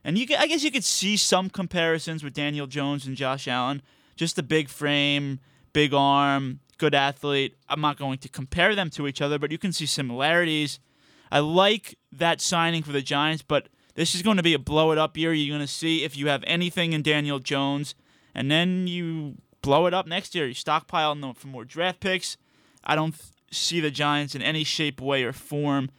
And 0.03 0.17
you, 0.17 0.25
can, 0.25 0.37
I 0.39 0.47
guess 0.47 0.63
you 0.63 0.71
could 0.71 0.83
see 0.83 1.17
some 1.17 1.49
comparisons 1.49 2.23
with 2.23 2.33
Daniel 2.33 2.67
Jones 2.67 3.05
and 3.05 3.17
Josh 3.17 3.47
Allen. 3.47 3.81
Just 4.15 4.35
the 4.35 4.43
big 4.43 4.69
frame, 4.69 5.39
big 5.73 5.93
arm, 5.93 6.61
good 6.77 6.95
athlete. 6.95 7.55
I'm 7.67 7.81
not 7.81 7.97
going 7.97 8.17
to 8.19 8.29
compare 8.29 8.75
them 8.75 8.89
to 8.91 9.07
each 9.07 9.21
other, 9.21 9.37
but 9.37 9.51
you 9.51 9.57
can 9.57 9.73
see 9.73 9.85
similarities. 9.85 10.79
I 11.31 11.39
like 11.39 11.97
that 12.11 12.41
signing 12.41 12.81
for 12.81 12.91
the 12.91 13.01
Giants, 13.01 13.43
but 13.43 13.67
This 13.99 14.15
is 14.15 14.21
going 14.21 14.37
to 14.37 14.43
be 14.43 14.53
a 14.53 14.59
blow 14.59 14.93
it 14.93 14.97
up 14.97 15.17
year. 15.17 15.33
You're 15.33 15.53
going 15.53 15.67
to 15.67 15.71
see 15.71 16.05
if 16.05 16.15
you 16.15 16.29
have 16.29 16.41
anything 16.47 16.93
in 16.93 17.01
Daniel 17.01 17.39
Jones, 17.39 17.95
and 18.33 18.49
then 18.49 18.87
you 18.87 19.35
blow 19.61 19.87
it 19.87 19.93
up 19.93 20.07
next 20.07 20.33
year. 20.33 20.47
You 20.47 20.53
stockpile 20.53 21.33
for 21.33 21.47
more 21.47 21.65
draft 21.65 21.99
picks. 21.99 22.37
I 22.81 22.95
don't 22.95 23.13
see 23.51 23.81
the 23.81 23.91
Giants 23.91 24.35
in 24.35 24.41
any 24.41 24.63
shape, 24.63 25.01
way, 25.01 25.25
or 25.25 25.33
form 25.33 25.89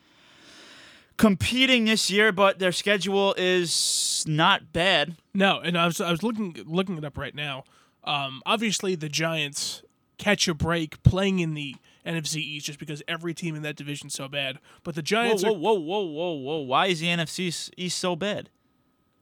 competing 1.20 1.84
this 1.84 2.10
year, 2.10 2.32
but 2.32 2.58
their 2.58 2.72
schedule 2.72 3.34
is 3.36 4.24
not 4.26 4.72
bad. 4.72 5.18
No, 5.34 5.60
and 5.60 5.76
I 5.76 5.84
was 5.84 6.00
I 6.00 6.10
was 6.10 6.22
looking 6.22 6.56
looking 6.66 6.96
it 6.96 7.04
up 7.04 7.18
right 7.18 7.34
now. 7.34 7.64
Um, 8.04 8.40
obviously, 8.46 8.94
the 8.94 9.10
Giants 9.10 9.82
catch 10.16 10.48
a 10.48 10.54
break 10.54 11.02
playing 11.02 11.40
in 11.40 11.52
the 11.52 11.76
NFC 12.06 12.36
East 12.36 12.64
just 12.64 12.78
because 12.78 13.02
every 13.06 13.34
team 13.34 13.54
in 13.54 13.60
that 13.62 13.76
division's 13.76 14.14
so 14.14 14.28
bad. 14.28 14.60
But 14.82 14.94
the 14.94 15.02
Giants 15.02 15.44
whoa, 15.44 15.50
are 15.50 15.58
whoa, 15.58 15.74
whoa, 15.74 16.00
whoa, 16.00 16.32
whoa! 16.32 16.58
Why 16.60 16.86
is 16.86 17.00
the 17.00 17.08
NFC 17.08 17.70
East 17.76 17.98
so 17.98 18.16
bad? 18.16 18.48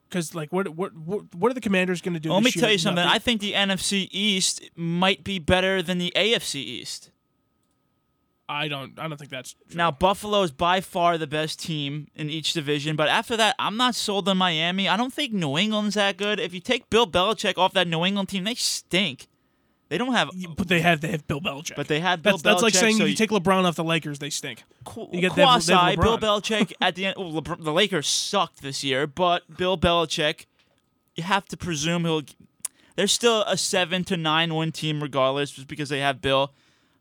because 0.09 0.37
like 0.37 0.53
what 0.53 0.69
what 0.69 0.97
what 0.97 1.35
what 1.35 1.51
are 1.51 1.55
the 1.55 1.61
Commanders 1.61 2.01
going 2.01 2.15
to 2.15 2.21
do? 2.21 2.33
Let 2.33 2.45
me 2.45 2.53
tell 2.53 2.71
you 2.71 2.79
something. 2.79 3.05
Nothing? 3.05 3.17
I 3.17 3.19
think 3.19 3.41
the 3.41 3.55
NFC 3.55 4.09
East 4.13 4.71
might 4.77 5.25
be 5.25 5.41
better 5.41 5.83
than 5.83 5.99
the 5.99 6.13
AFC 6.15 6.55
East. 6.55 7.11
I 8.49 8.69
don't 8.69 8.99
I 8.99 9.09
don't 9.09 9.19
think 9.19 9.31
that's 9.31 9.53
true. 9.55 9.77
Now, 9.77 9.91
Buffalo 9.91 10.43
is 10.43 10.51
by 10.51 10.81
far 10.81 11.19
the 11.19 11.27
best 11.27 11.61
team 11.61 12.09
in 12.15 12.31
each 12.31 12.53
division, 12.55 12.97
but 12.97 13.09
after 13.09 13.37
that, 13.37 13.55
I'm 13.59 13.77
not 13.77 13.95
sold 13.95 14.29
on 14.29 14.39
Miami. 14.39 14.89
I 14.89 14.97
don't 14.97 15.13
think 15.13 15.33
New 15.35 15.59
England's 15.59 15.95
that 15.97 16.17
good. 16.17 16.41
If 16.41 16.55
you 16.55 16.61
take 16.61 16.89
Bill 16.89 17.07
Belichick 17.07 17.59
off 17.59 17.75
that 17.75 17.87
New 17.87 18.05
England 18.05 18.31
team, 18.31 18.45
they 18.45 18.55
stink. 18.55 19.27
They 19.91 19.97
don't 19.99 20.13
have, 20.13 20.31
But 20.57 20.69
they 20.69 20.81
have 20.81 21.01
they 21.01 21.09
have 21.13 21.27
Bill 21.27 21.41
Belichick. 21.41 21.77
but 21.77 21.89
they 21.89 22.01
have 22.01 22.23
Bill 22.23 22.33
that's 22.39 22.43
that's 22.43 22.63
like 22.63 22.75
saying 22.75 22.97
so 22.97 23.03
if 23.05 23.09
you 23.09 23.11
you- 23.13 23.17
take 23.17 23.31
LeBron 23.31 23.65
off 23.65 23.77
the 23.77 23.85
Lakers, 23.85 24.19
they 24.19 24.29
stink. 24.31 24.63
Qu- 24.85 25.09
You 25.13 25.21
get 25.23 25.35
they 25.35 25.43
have- 25.43 25.49
quasi. 25.65 25.73
they 25.73 25.79
have 25.79 25.97
Bill 26.01 26.19
Belichick 26.19 26.73
at 26.81 26.95
the 26.95 27.07
end. 27.07 27.15
Oh, 27.19 27.29
well, 27.31 27.43
LeBron, 27.43 27.65
the 27.65 27.73
Lakers 27.73 28.07
sucked 28.07 28.61
this 28.63 28.85
year, 28.85 29.07
but 29.07 29.57
Bill 29.57 29.79
Belichick, 29.79 30.45
you 31.17 31.23
have 31.23 31.47
to 31.47 31.57
presume 31.57 32.05
he'll. 32.05 32.23
They're 32.97 33.07
still 33.07 33.43
a 33.43 33.57
seven 33.57 34.05
to 34.05 34.17
nine 34.17 34.55
win 34.55 34.73
team 34.73 35.03
regardless, 35.03 35.53
just 35.53 35.69
because 35.69 35.89
they 35.89 36.01
have 36.01 36.21
Bill. 36.21 36.53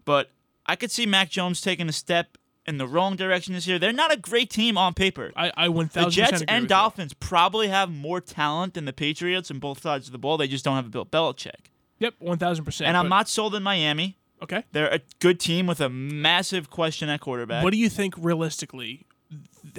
But 0.06 0.32
I 0.68 0.76
could 0.76 0.92
see 0.92 1.06
Mac 1.06 1.30
Jones 1.30 1.62
taking 1.62 1.88
a 1.90 1.94
step 1.94 2.38
in 2.66 2.78
the 2.78 2.88
wrong 2.88 3.16
direction 3.16 3.54
this 3.54 3.66
year. 3.66 3.80
They're 3.80 3.94
not 3.94 4.14
a 4.14 4.18
great 4.18 4.50
team 4.50 4.78
on 4.78 4.94
paper. 4.94 5.32
I 5.36 5.52
I 5.56 5.70
one 5.70 5.90
The 5.92 6.10
Jets 6.10 6.44
and 6.48 6.68
Dolphins 6.68 7.14
probably 7.14 7.70
have 7.70 7.90
more 7.90 8.20
talent 8.20 8.74
than 8.74 8.86
the 8.86 8.94
Patriots 8.94 9.50
on 9.50 9.60
both 9.60 9.82
sides 9.82 10.08
of 10.08 10.12
the 10.12 10.18
ball. 10.18 10.38
They 10.38 10.48
just 10.48 10.66
don't 10.66 10.76
have 10.76 10.86
a 10.86 10.90
Bill 10.90 11.06
Belichick. 11.06 11.72
Yep, 12.00 12.16
one 12.20 12.38
thousand 12.38 12.66
percent. 12.66 12.90
And 12.90 12.98
I'm 12.98 13.10
not 13.10 13.30
sold 13.30 13.56
in 13.56 13.64
Miami. 13.64 14.18
okay. 14.44 14.64
They're 14.72 14.94
a 14.94 15.00
good 15.20 15.40
team 15.40 15.66
with 15.66 15.80
a 15.82 15.90
massive 15.90 16.70
question 16.70 17.10
at 17.10 17.22
quarterback. 17.22 17.64
What 17.64 17.72
do 17.72 17.78
you 17.78 17.90
think 17.90 18.14
realistically? 18.18 19.06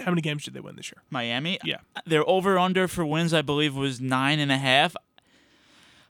How 0.04 0.10
many 0.10 0.20
games 0.20 0.44
did 0.44 0.52
they 0.54 0.60
win 0.60 0.76
this 0.76 0.90
year? 0.90 1.02
Miami. 1.10 1.58
Yeah. 1.64 1.78
Their 2.06 2.28
over 2.28 2.58
under 2.58 2.88
for 2.88 3.06
wins, 3.06 3.32
I 3.32 3.40
believe, 3.42 3.74
was 3.74 4.00
nine 4.00 4.38
and 4.40 4.50
a 4.52 4.58
half. 4.58 4.94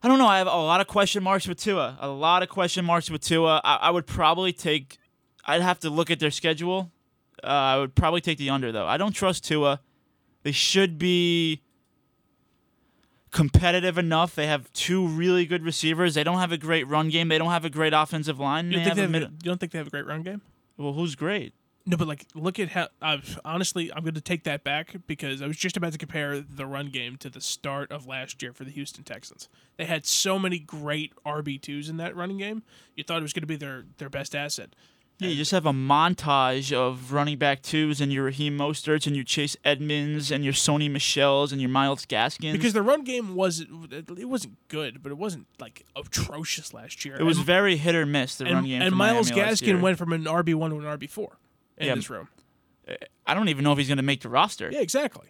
I 0.03 0.09
don't 0.09 0.19
know. 0.19 0.27
I 0.27 0.39
have 0.39 0.47
a 0.47 0.51
lot 0.51 0.81
of 0.81 0.87
question 0.87 1.23
marks 1.23 1.49
with 1.49 1.59
Tua. 1.59 1.97
A 2.01 2.09
lot 2.09 2.43
of 2.43 2.49
question 2.49 2.85
marks 2.85 3.11
with 3.11 3.21
Tua. 3.23 3.61
I, 3.65 3.77
I 3.77 3.91
would 3.91 4.07
probably 4.07 4.53
take. 4.53 4.99
I'd 5.45 5.61
have 5.63 5.81
to 5.81 5.91
look 5.91 6.11
at 6.11 6.21
their 6.21 6.31
schedule. 6.31 6.91
Uh, 7.43 7.47
I 7.47 7.79
would 7.79 7.95
probably 7.95 8.21
take 8.21 8.39
the 8.39 8.51
under 8.51 8.71
though. 8.73 8.87
I 8.87 8.97
don't 8.97 9.13
trust 9.13 9.45
Tua. 9.45 9.81
They 10.45 10.53
should 10.53 10.99
be 10.99 11.63
competitive 13.31 13.99
enough. 13.99 14.35
They 14.35 14.47
have 14.47 14.73
two 14.73 15.07
really 15.07 15.47
good 15.47 15.63
receivers. 15.65 16.15
They 16.15 16.25
don't 16.25 16.39
have 16.39 16.53
a 16.53 16.57
great 16.59 16.87
run 16.87 17.09
game. 17.09 17.29
They 17.29 17.39
don't 17.39 17.51
have 17.51 17.65
a 17.65 17.71
great 17.71 17.93
offensive 17.93 18.39
line. 18.39 18.67
You 18.71 18.79
don't 18.79 18.85
think 18.85 18.95
they 18.97 19.03
have 19.03 19.13
have? 19.15 19.23
a 19.23 19.27
a- 19.27 19.29
mid- 19.31 19.43
you 19.43 19.51
don't 19.51 19.59
think 19.59 19.73
they 19.73 19.79
have 19.79 19.87
a 19.89 19.91
great 19.91 20.07
run 20.07 20.23
game? 20.23 20.43
well, 20.77 20.93
who's 20.93 21.15
great? 21.17 21.55
No, 21.89 21.97
but 21.97 22.07
like, 22.07 22.27
look 22.35 22.59
at 22.59 22.69
how. 22.69 22.89
I've 23.01 23.41
honestly, 23.47 23.91
I'm 23.91 24.03
going 24.03 24.13
to 24.13 24.21
take 24.21 24.45
that 24.45 24.63
back 24.63 24.95
because 25.07 25.41
I 25.41 25.47
was 25.47 25.57
just 25.57 25.75
about 25.75 25.93
to 25.93 25.99
compare 25.99 26.39
the 26.39 26.67
run 26.67 26.91
game 26.91 27.17
to 27.17 27.31
the 27.31 27.41
start 27.41 27.91
of 27.91 28.07
last 28.07 28.43
year 28.43 28.53
for 28.53 28.65
the 28.65 28.71
Houston 28.71 29.05
Texans. 29.05 29.49
They 29.79 29.87
had 29.87 30.05
so 30.05 30.39
many 30.39 30.59
great 30.59 31.15
RB 31.25 31.59
twos 31.59 31.89
in 31.89 31.97
that 31.97 32.15
running 32.15 32.37
game. 32.37 32.63
You 32.95 33.05
thought 33.05 33.21
it 33.21 33.23
was 33.23 33.33
going 33.33 33.41
to 33.41 33.47
be 33.47 33.57
their 33.57 33.85
their 33.97 34.11
best 34.11 34.35
asset. 34.35 34.75
Yeah, 35.19 35.31
you 35.31 35.37
just 35.37 35.51
have 35.51 35.65
a 35.65 35.73
montage 35.73 36.73
of 36.73 37.11
running 37.13 37.39
back 37.39 37.63
twos 37.63 38.03
and 38.03 38.13
your 38.13 38.25
Raheem 38.25 38.57
Mosterts 38.59 39.07
and 39.07 39.17
your 39.17 39.25
Chase 39.25 39.57
Edmonds 39.65 40.31
and 40.31 40.45
your 40.45 40.53
Sony 40.53 40.91
Michels 40.91 41.53
and 41.53 41.61
your 41.61 41.71
Myles 41.71 42.05
Gaskins. 42.05 42.53
Because 42.53 42.75
the 42.75 42.83
run 42.83 43.03
game 43.03 43.35
was 43.35 43.65
it 43.91 44.29
wasn't 44.29 44.59
good, 44.69 45.03
but 45.03 45.11
it 45.11 45.17
wasn't 45.17 45.47
like 45.59 45.87
atrocious 45.97 46.75
last 46.75 47.07
year. 47.07 47.17
it 47.19 47.25
was 47.25 47.39
and, 47.39 47.47
very 47.47 47.79
hit 47.79 47.95
or 47.95 48.05
miss 48.05 48.37
the 48.37 48.45
and, 48.45 48.55
run 48.55 48.65
game. 48.67 48.83
and 48.83 48.95
Miles 48.95 49.31
Miami 49.31 49.53
Gaskin 49.53 49.81
went 49.81 49.97
from 49.97 50.13
an 50.13 50.25
RB 50.25 50.55
one 50.55 50.71
to 50.71 50.77
an 50.77 50.85
RB 50.85 51.09
four 51.09 51.39
in 51.81 51.87
Yeah. 51.87 51.95
this 51.95 52.11
room. 52.11 52.29
I 53.27 53.35
don't 53.35 53.49
even 53.49 53.65
know 53.65 53.73
if 53.73 53.79
he's 53.79 53.89
going 53.89 53.99
to 53.99 54.03
make 54.03 54.23
the 54.23 54.29
roster. 54.31 54.71
Yeah, 54.73 54.81
exactly. 54.81 55.29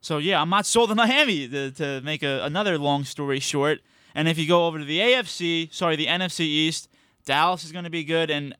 So 0.00 0.18
yeah, 0.18 0.40
I'm 0.40 0.48
not 0.50 0.66
sold 0.66 0.90
on 0.90 0.96
Miami 1.06 1.48
to, 1.48 1.70
to 1.72 2.00
make 2.02 2.22
a, 2.22 2.42
another 2.44 2.78
long 2.78 3.04
story 3.04 3.40
short. 3.40 3.80
And 4.14 4.28
if 4.28 4.38
you 4.38 4.46
go 4.46 4.66
over 4.66 4.78
to 4.78 4.84
the 4.84 5.00
AFC, 5.00 5.72
sorry, 5.72 5.96
the 5.96 6.06
NFC 6.06 6.40
East, 6.40 6.88
Dallas 7.24 7.64
is 7.64 7.72
going 7.72 7.84
to 7.84 7.90
be 7.90 8.04
good. 8.04 8.30
And 8.30 8.54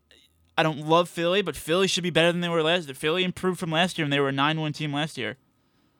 I 0.59 0.62
don't 0.62 0.81
love 0.87 1.09
Philly, 1.09 1.43
but 1.43 1.57
Philly 1.57 1.87
should 1.87 2.03
be 2.03 2.11
better 2.11 2.33
than 2.33 2.41
they 2.41 2.49
were 2.49 2.62
last 2.62 2.87
year. 2.87 2.95
Philly 2.95 3.25
improved 3.25 3.59
from 3.61 3.71
last 3.71 3.97
year, 3.99 4.05
and 4.05 4.12
they 4.12 4.21
were 4.21 4.29
a 4.29 4.33
nine-one 4.33 4.73
team 4.73 4.93
last 4.93 5.17
year. 5.17 5.37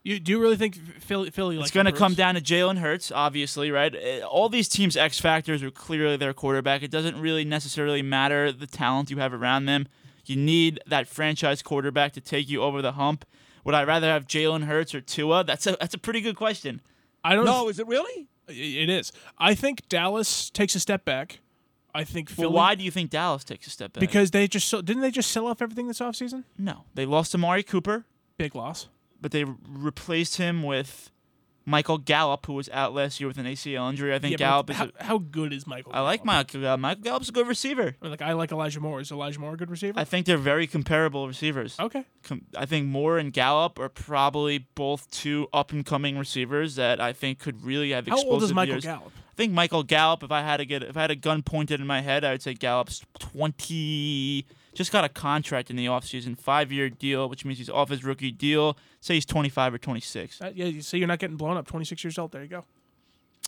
You 0.03 0.21
do 0.21 0.33
you 0.33 0.41
really 0.41 0.57
think 0.57 0.77
Philly? 1.01 1.31
Philly 1.31 1.59
It's 1.59 1.71
going 1.71 1.87
to 1.87 1.93
come 1.93 2.13
down 2.13 2.35
to 2.35 2.41
Jalen 2.43 2.77
Hurts, 2.79 3.11
obviously, 3.11 3.71
right? 3.71 3.95
Uh, 3.95 4.27
All 4.27 4.51
these 4.51 4.69
teams' 4.69 4.99
X 4.99 5.19
factors 5.19 5.63
are 5.63 5.71
clearly 5.71 6.19
their 6.19 6.35
quarterback. 6.35 6.83
It 6.83 6.91
doesn't 6.91 7.19
really 7.19 7.45
necessarily 7.45 8.03
matter 8.03 8.53
the 8.53 8.67
talent 8.67 9.11
you 9.11 9.17
have 9.17 9.33
around 9.33 9.65
them. 9.65 9.89
You 10.27 10.37
need 10.37 10.81
that 10.87 11.07
franchise 11.09 11.63
quarterback 11.63 12.13
to 12.15 12.21
take 12.21 12.49
you 12.49 12.63
over 12.63 12.81
the 12.83 12.93
hump. 12.93 13.25
Would 13.65 13.75
I 13.75 13.85
rather 13.85 14.09
have 14.09 14.27
Jalen 14.27 14.65
Hurts 14.65 14.95
or 14.95 15.01
Tua? 15.01 15.45
That's 15.45 15.67
a 15.67 15.77
that's 15.81 15.95
a 15.95 15.99
pretty 15.99 16.21
good 16.21 16.37
question. 16.37 16.81
I 17.25 17.35
don't. 17.35 17.45
No, 17.47 17.69
is 17.69 17.79
it 17.79 17.87
really? 17.87 18.29
It 18.49 18.91
is. 18.91 19.11
I 19.39 19.55
think 19.55 19.89
Dallas 19.89 20.51
takes 20.51 20.75
a 20.75 20.81
step 20.81 21.05
back. 21.07 21.41
I 21.95 22.05
think 22.05 22.31
Well, 22.37 22.51
why 22.53 22.75
do 22.75 22.85
you 22.85 22.91
think 22.91 23.11
Dallas 23.11 23.45
takes 23.45 23.67
a 23.67 23.71
step 23.71 23.93
back? 23.95 24.01
Because 24.01 24.33
they 24.33 24.49
just 24.49 24.69
so- 24.69 24.83
didn't 24.83 25.01
they 25.03 25.11
just 25.13 25.31
sell 25.31 25.47
off 25.47 25.63
everything 25.63 25.87
this 25.87 26.01
offseason? 26.01 26.45
no, 26.59 26.85
they 26.95 27.07
lost 27.07 27.35
Amari 27.35 27.63
Cooper, 27.63 28.05
Big 28.37 28.55
loss. 28.55 28.89
but 29.21 29.31
they 29.31 29.45
replaced 29.69 30.37
him 30.37 30.63
with 30.65 31.11
Michael 31.67 31.99
Gallup, 31.99 32.45
who 32.47 32.53
was 32.53 32.69
out 32.71 32.93
last 32.95 33.21
year 33.21 33.29
with 33.29 33.39
an 33.39 33.47
ACL 33.47 33.89
injury. 33.89 34.15
I 34.15 34.19
think 34.19 34.33
Yeah, 34.33 34.37
Gallup 34.37 34.71
how, 34.71 34.85
is. 34.85 34.91
A, 35.01 35.05
how 35.05 35.19
good 35.19 35.53
is 35.53 35.67
Michael? 35.67 35.93
I 35.95 36.01
like 36.01 36.25
Michael. 36.25 36.61
Gallup. 36.61 36.75
Uh, 36.75 36.77
Michael 36.77 37.03
Gallup's 37.05 37.29
a 37.31 37.33
good 37.33 37.47
receiver. 37.49 37.95
I 38.01 38.05
mean, 38.05 38.11
like 38.11 38.23
I 38.23 38.33
like 38.35 38.53
Elijah 38.53 38.81
Moore. 38.81 39.01
Is 39.01 39.11
Elijah 39.11 39.41
Moore 39.41 39.55
a 39.55 39.57
good 39.57 39.71
receiver? 39.71 39.99
I 39.99 40.05
think 40.05 40.27
they're 40.27 40.37
very 40.37 40.67
comparable 40.67 41.27
receivers. 41.27 41.79
okay. 41.81 42.05
com- 42.23 42.43
I 42.57 42.67
think 42.67 42.87
Moore 42.87 43.19
and 43.19 43.33
Gallup 43.33 43.79
are 43.79 43.89
probably 43.89 44.59
both 44.75 45.11
two 45.11 45.49
up 45.53 45.73
and 45.73 45.87
coming 45.87 46.19
receivers 46.19 46.75
that 46.77 47.01
I 47.01 47.13
think 47.13 47.39
could 47.39 47.65
really 47.65 47.91
have 47.93 48.07
How 48.09 48.23
old 48.23 48.43
is 48.43 48.53
Michael 48.53 48.75
years. 48.75 48.85
Gallup? 48.85 49.13
I 49.17 49.35
think 49.37 49.53
Michael 49.53 49.83
Gallup. 49.83 50.23
If 50.23 50.31
I 50.31 50.43
had 50.43 50.59
to 50.59 50.65
get, 50.67 50.83
if 50.83 50.97
I 50.97 51.01
had 51.01 51.11
a 51.11 51.17
gun 51.17 51.43
pointed 51.43 51.81
in 51.81 51.87
my 51.87 52.03
head, 52.03 52.25
I 52.25 52.33
would 52.33 52.43
say 52.43 52.55
Gallup's 52.55 53.03
twenty. 53.19 54.47
Just 54.75 54.91
got 54.91 55.05
a 55.05 55.09
contract 55.09 55.71
in 55.71 55.77
the 55.77 55.87
offseason, 55.87 56.37
five 56.37 56.73
year 56.73 56.91
deal, 56.91 57.29
which 57.29 57.45
means 57.45 57.59
he's 57.59 57.71
off 57.71 57.91
his 57.91 58.05
rookie 58.05 58.33
deal. 58.33 58.77
Say 59.01 59.15
he's 59.15 59.25
twenty 59.25 59.49
five 59.49 59.73
or 59.73 59.79
twenty 59.79 60.01
six. 60.01 60.41
Uh, 60.41 60.51
yeah, 60.55 60.67
you 60.67 60.83
see, 60.83 60.99
you're 60.99 61.09
not 61.09 61.21
getting 61.21 61.37
blown 61.37 61.57
up. 61.57 61.67
26 61.67 62.03
years 62.03 62.19
old. 62.19 62.33
There 62.33 62.43
you 62.43 62.49
go. 62.49 62.65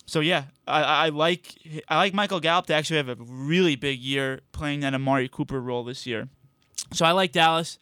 So 0.07 0.21
yeah, 0.21 0.45
I, 0.69 0.83
I 0.83 1.09
like 1.09 1.55
I 1.89 1.97
like 1.97 2.15
Michael 2.15 2.39
Gallup 2.39 2.67
to 2.67 2.75
actually 2.75 2.99
have 2.99 3.09
a 3.09 3.17
really 3.19 3.75
big 3.75 3.99
year 3.99 4.41
playing 4.53 4.81
that 4.81 4.95
Amari 4.95 5.29
Cooper 5.29 5.61
role 5.61 5.83
this 5.83 6.07
year. 6.07 6.29
So 6.93 7.05
I 7.05 7.11
like 7.11 7.33
Dallas. 7.33 7.79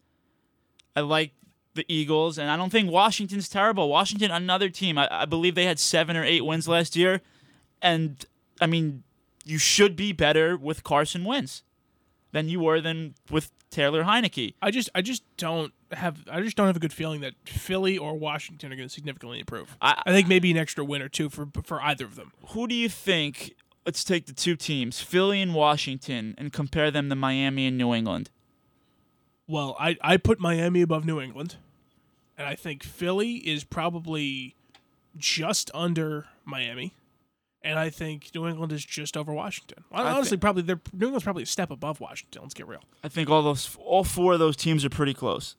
I 0.97 1.01
like 1.01 1.33
the 1.75 1.85
Eagles, 1.89 2.39
and 2.39 2.51
I 2.51 2.57
don't 2.57 2.71
think 2.71 2.91
Washington's 2.91 3.49
terrible. 3.49 3.89
Washington, 3.89 4.31
another 4.31 4.71
team. 4.71 4.97
I, 4.97 5.09
I 5.11 5.25
believe 5.27 5.55
they 5.55 5.67
had 5.67 5.79
seven 5.79 6.17
or 6.17 6.25
eight 6.25 6.47
wins 6.47 6.67
last 6.67 6.97
year, 6.97 7.21
and 7.83 8.25
I 8.61 8.67
mean, 8.67 9.03
you 9.45 9.59
should 9.59 9.97
be 9.97 10.13
better 10.13 10.57
with 10.57 10.83
Carson 10.83 11.25
Wentz 11.25 11.63
than 12.35 12.49
you 12.49 12.59
were 12.61 12.81
than 12.81 13.15
with 13.31 13.51
Taylor 13.71 14.03
Heinicke. 14.05 14.55
I 14.61 14.71
just, 14.73 14.91
I 14.95 15.03
just 15.03 15.23
don't 15.37 15.73
have, 15.93 16.19
I 16.31 16.41
just 16.43 16.57
don't 16.57 16.67
have 16.67 16.77
a 16.77 16.81
good 16.81 16.93
feeling 16.93 17.21
that 17.21 17.35
Philly 17.47 17.97
or 17.97 18.19
Washington 18.19 18.73
are 18.73 18.77
going 18.77 18.89
to 18.89 18.93
significantly 18.93 19.39
improve. 19.39 19.77
I- 19.81 20.03
I 20.05 20.13
think 20.13 20.27
maybe 20.29 20.51
an 20.51 20.57
extra 20.57 20.85
win 20.85 21.01
or 21.01 21.09
two 21.09 21.31
for 21.31 21.49
for 21.63 21.81
either 21.81 22.05
of 22.05 22.17
them. 22.17 22.33
Who 22.49 22.67
do 22.67 22.75
you 22.75 22.89
think? 22.89 23.55
Let's 23.87 24.03
take 24.03 24.27
the 24.27 24.33
two 24.33 24.57
teams, 24.57 25.01
Philly 25.01 25.41
and 25.41 25.55
Washington, 25.55 26.35
and 26.39 26.53
compare 26.53 26.91
them 26.91 27.09
to 27.11 27.15
Miami 27.15 27.67
and 27.67 27.79
New 27.79 27.95
England. 27.95 28.31
Well, 29.47 29.77
I, 29.79 29.97
I 30.01 30.17
put 30.17 30.41
Miami 30.41 30.81
above 30.83 31.05
New 31.05 31.21
England, 31.21 31.57
and 32.39 32.47
I 32.49 32.55
think 32.57 32.83
Philly 32.83 33.35
is 33.37 33.63
probably 33.63 34.57
just 35.17 35.71
under 35.75 36.27
Miami, 36.47 36.95
and 37.65 37.79
I 37.79 37.91
think 37.91 38.31
New 38.35 38.47
England 38.47 38.71
is 38.73 38.85
just 38.85 39.17
over 39.17 39.33
Washington. 39.33 39.83
I 39.91 40.03
honestly, 40.03 40.37
probably 40.37 40.63
they're 40.63 40.81
New 40.93 41.07
England's 41.07 41.25
probably 41.25 41.43
a 41.43 41.47
step 41.47 41.71
above 41.71 41.99
Washington. 41.99 42.43
Let's 42.43 42.55
get 42.55 42.69
real. 42.69 42.83
I 43.03 43.09
think 43.09 43.31
all 43.31 43.43
those, 43.43 43.77
all 43.81 44.05
four 44.05 44.35
of 44.35 44.39
those 44.39 44.55
teams 44.57 44.85
are 44.85 44.91
pretty 44.91 45.15
close. 45.15 45.57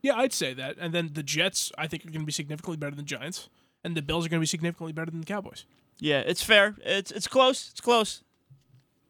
Yeah, 0.00 0.16
I'd 0.16 0.32
say 0.32 0.54
that. 0.54 0.76
And 0.78 0.94
then 0.94 1.10
the 1.14 1.22
Jets, 1.22 1.72
I 1.76 1.86
think, 1.86 2.04
are 2.04 2.10
going 2.10 2.20
to 2.20 2.26
be 2.26 2.32
significantly 2.32 2.76
better 2.76 2.94
than 2.94 3.04
the 3.04 3.08
Giants, 3.08 3.48
and 3.82 3.96
the 3.96 4.02
Bills 4.02 4.24
are 4.24 4.28
going 4.28 4.38
to 4.38 4.42
be 4.42 4.46
significantly 4.46 4.92
better 4.92 5.10
than 5.10 5.20
the 5.20 5.26
Cowboys. 5.26 5.66
Yeah, 5.98 6.20
it's 6.20 6.42
fair. 6.42 6.76
It's 6.84 7.10
it's 7.10 7.26
close. 7.26 7.70
It's 7.70 7.80
close. 7.80 8.22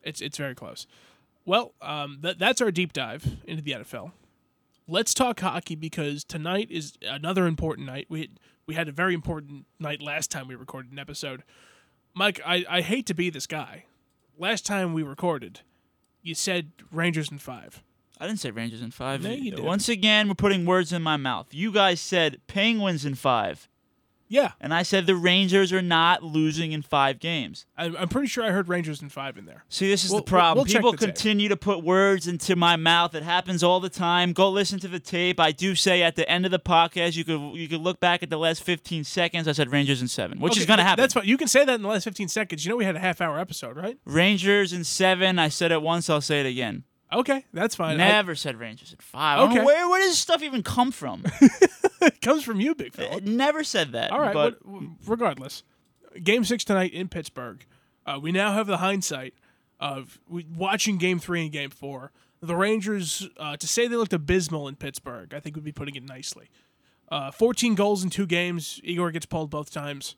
It's 0.03 0.21
it's 0.21 0.39
very 0.39 0.55
close. 0.55 0.87
Well, 1.45 1.75
um, 1.83 2.19
that 2.23 2.39
that's 2.39 2.61
our 2.63 2.71
deep 2.71 2.93
dive 2.93 3.37
into 3.45 3.63
the 3.63 3.73
NFL. 3.73 4.13
Let's 4.87 5.15
talk 5.15 5.41
hockey 5.41 5.75
because 5.75 6.25
tonight 6.25 6.69
is 6.71 6.95
another 7.03 7.47
important 7.47 7.87
night. 7.87 8.07
We 8.09 8.31
We 8.67 8.75
had 8.75 8.89
a 8.89 8.93
very 8.93 9.15
important 9.15 9.67
night 9.79 10.01
last 10.01 10.31
time 10.31 10.49
we 10.49 10.55
recorded 10.55 10.93
an 10.93 10.99
episode. 10.99 11.43
Mike, 12.15 12.41
I, 12.47 12.65
I 12.69 12.81
hate 12.81 13.07
to 13.07 13.15
be 13.15 13.31
this 13.31 13.47
guy. 13.47 13.85
Last 14.39 14.65
time 14.65 14.93
we 14.93 15.03
recorded, 15.03 15.61
you 16.23 16.35
said 16.35 16.71
Rangers 16.93 17.31
in 17.31 17.39
five. 17.39 17.83
I 18.19 18.27
didn't 18.27 18.41
say 18.41 18.51
Rangers 18.51 18.81
in 18.83 18.91
five. 18.93 19.23
No, 19.23 19.31
you 19.31 19.51
did. 19.51 19.61
Once 19.61 19.89
again, 19.89 20.29
we're 20.29 20.35
putting 20.35 20.65
words 20.65 20.93
in 20.93 21.03
my 21.03 21.17
mouth. 21.17 21.49
You 21.53 21.73
guys 21.73 22.01
said 22.01 22.41
Penguins 22.47 23.05
in 23.05 23.17
five, 23.17 23.69
Yeah, 24.29 24.53
and 24.61 24.73
I 24.73 24.83
said 24.83 25.07
the 25.07 25.15
Rangers 25.15 25.73
are 25.73 25.83
not 25.83 26.23
losing 26.23 26.73
in 26.73 26.83
five 26.83 27.21
games. 27.21 27.67
I'm, 27.77 27.95
I'm 27.97 28.09
pretty 28.09 28.27
sure 28.27 28.43
I 28.43 28.51
heard 28.51 28.69
Rangers 28.69 29.03
in 29.03 29.09
five 29.11 29.37
in 29.37 29.45
there. 29.45 29.65
See, 29.69 29.89
this 29.89 30.05
is 30.05 30.11
We'll- 30.11 30.21
the 30.21 30.25
problem. 30.25 30.65
we'll 30.67 30.73
People 30.75 30.93
the 30.93 30.99
tape. 30.99 31.09
continue 31.15 31.49
to 31.51 31.57
put 31.57 31.85
words 31.85 32.27
into 32.27 32.57
my 32.57 32.77
mouth. 32.77 33.15
It 33.15 33.23
happens 33.23 33.63
all 33.63 33.81
the 33.81 33.89
time. 33.91 34.33
Go 34.33 34.51
listen 34.51 34.79
to 34.81 34.89
the 34.89 34.99
tape. 34.99 35.39
I 35.39 35.53
do 35.53 35.75
say 35.75 36.03
at 36.03 36.17
the 36.17 36.29
end 36.29 36.45
of 36.47 36.51
the 36.51 36.59
podcast, 36.59 37.17
you 37.17 37.25
could 37.25 37.41
you 37.55 37.69
could 37.69 37.81
look 37.83 38.01
back 38.01 38.23
at 38.23 38.31
the 38.31 38.39
last 38.39 38.63
15 38.63 39.05
seconds. 39.05 39.47
I 39.47 39.53
said 39.53 39.71
Rangers 39.71 40.01
in 40.03 40.09
seven, 40.09 40.41
which 40.41 40.57
is 40.59 40.65
going 40.67 40.79
to 40.79 40.85
happen. 40.85 41.03
That's 41.03 41.15
fine. 41.15 41.27
You 41.27 41.37
can 41.37 41.49
say 41.49 41.65
that 41.65 41.75
in 41.75 41.83
the 41.83 41.89
last 41.89 42.05
15 42.05 42.29
seconds. 42.29 42.65
You 42.65 42.71
know 42.71 42.77
we 42.77 42.85
had 42.85 42.97
a 42.97 43.01
half 43.01 43.21
hour 43.21 43.39
episode, 43.39 43.77
right? 43.77 43.99
Rangers 44.05 44.73
in 44.73 44.85
seven. 44.85 45.39
I 45.39 45.49
said 45.49 45.71
it 45.71 45.83
once. 45.83 46.09
I'll 46.09 46.21
say 46.21 46.41
it 46.41 46.47
again. 46.47 46.85
Okay, 47.15 47.45
that's 47.53 47.75
fine. 47.75 48.01
I- 48.01 48.09
Never 48.09 48.35
said 48.35 48.57
Rangers 48.59 48.93
at 48.93 49.03
five. 49.03 49.39
I 49.41 49.43
Okay. 49.45 49.65
where 49.65 49.89
where 49.89 50.01
does 50.01 50.11
this 50.13 50.19
stuff 50.21 50.43
even 50.43 50.63
come 50.63 50.91
from? 50.91 51.25
it 52.01 52.21
comes 52.21 52.43
from 52.45 52.61
you, 52.61 52.75
big 52.75 52.93
fella. 52.95 53.17
I 53.17 53.21
never 53.21 53.63
said 53.65 53.93
that. 53.93 54.11
All 54.11 54.21
right, 54.21 54.35
but 54.35 54.61
but 54.63 54.73
w- 54.73 54.91
regardless, 55.07 55.63
Game 56.23 56.45
Six 56.45 56.65
tonight 56.65 56.93
in 56.93 57.09
Pittsburgh. 57.09 57.65
Uh, 58.07 58.19
we 58.21 58.33
now 58.33 58.53
have 58.53 58.67
the 58.67 58.79
hindsight 58.79 59.35
of 59.81 60.19
watching 60.29 60.99
Game 60.99 61.19
Three 61.19 61.43
and 61.43 61.53
Game 61.53 61.71
Four. 61.71 62.13
The 62.43 62.57
Rangers, 62.57 63.27
uh, 63.39 63.57
to 63.57 63.67
say 63.67 63.87
they 63.89 63.97
looked 63.97 64.13
abysmal 64.13 64.69
in 64.69 64.77
Pittsburgh, 64.77 65.33
I 65.33 65.41
think 65.41 65.57
would 65.57 65.65
be 65.65 65.73
putting 65.73 65.95
it 65.95 66.03
nicely. 66.03 66.51
Uh, 67.09 67.31
14 67.31 67.75
goals 67.75 68.05
in 68.05 68.11
two 68.11 68.27
games. 68.27 68.81
Igor 68.85 69.11
gets 69.13 69.25
pulled 69.25 69.49
both 69.51 69.71
times. 69.71 70.15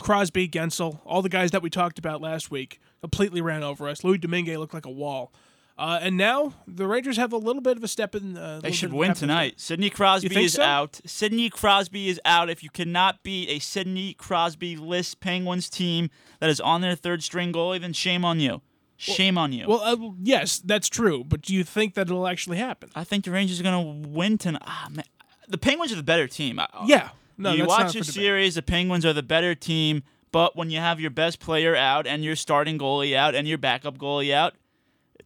Crosby, 0.00 0.48
Guentzel, 0.48 1.00
all 1.04 1.22
the 1.22 1.28
guys 1.28 1.50
that 1.50 1.62
we 1.62 1.70
talked 1.70 1.98
about 1.98 2.20
last 2.20 2.50
week 2.52 2.80
completely 3.00 3.40
ran 3.40 3.64
over 3.64 3.88
us. 3.88 4.04
Louis 4.04 4.18
Domingue 4.18 4.56
looked 4.58 4.74
like 4.74 4.86
a 4.86 4.90
wall. 4.90 5.32
Uh, 5.78 6.00
and 6.02 6.16
now 6.16 6.52
the 6.66 6.88
Rangers 6.88 7.16
have 7.16 7.32
a 7.32 7.36
little 7.36 7.62
bit 7.62 7.76
of 7.76 7.84
a 7.84 7.88
step 7.88 8.14
in. 8.16 8.36
Uh, 8.36 8.60
They 8.60 8.72
should 8.72 8.92
win 8.92 9.14
tonight. 9.14 9.60
Sidney 9.60 9.90
Crosby 9.90 10.44
is 10.44 10.54
so? 10.54 10.62
out. 10.62 11.00
Sidney 11.06 11.48
Crosby 11.50 12.08
is 12.08 12.20
out. 12.24 12.50
If 12.50 12.64
you 12.64 12.70
cannot 12.70 13.22
beat 13.22 13.48
a 13.48 13.60
Sidney 13.60 14.14
Crosby 14.14 14.76
list 14.76 15.20
Penguins 15.20 15.70
team 15.70 16.10
that 16.40 16.50
is 16.50 16.60
on 16.60 16.80
their 16.80 16.96
third 16.96 17.22
string 17.22 17.52
goalie, 17.52 17.80
then 17.80 17.92
shame 17.92 18.24
on 18.24 18.40
you. 18.40 18.60
Shame 18.96 19.38
on 19.38 19.52
you. 19.52 19.66
Well, 19.68 19.80
uh, 19.82 20.10
yes, 20.20 20.58
that's 20.58 20.88
true. 20.88 21.22
But 21.22 21.42
do 21.42 21.54
you 21.54 21.62
think 21.62 21.94
that 21.94 22.08
it'll 22.08 22.26
actually 22.26 22.56
happen? 22.58 22.90
I 22.96 23.04
think 23.04 23.24
the 23.24 23.30
Rangers 23.30 23.60
are 23.60 23.62
going 23.62 24.02
to 24.02 24.08
win 24.08 24.36
tonight. 24.38 24.62
Ah, 24.66 24.88
man. 24.90 25.04
The 25.46 25.58
Penguins 25.58 25.92
are 25.92 25.96
the 25.96 26.02
better 26.02 26.26
team. 26.26 26.60
Yeah. 26.86 27.10
No, 27.36 27.52
you 27.52 27.66
watch 27.66 27.92
the 27.92 28.02
series, 28.02 28.56
the 28.56 28.62
Penguins 28.62 29.06
are 29.06 29.12
the 29.12 29.22
better 29.22 29.54
team, 29.54 30.02
but 30.32 30.56
when 30.56 30.70
you 30.70 30.80
have 30.80 30.98
your 30.98 31.10
best 31.10 31.38
player 31.38 31.76
out 31.76 32.04
and 32.04 32.24
your 32.24 32.34
starting 32.34 32.76
goalie 32.80 33.14
out 33.14 33.36
and 33.36 33.46
your 33.46 33.58
backup 33.58 33.96
goalie 33.96 34.34
out, 34.34 34.54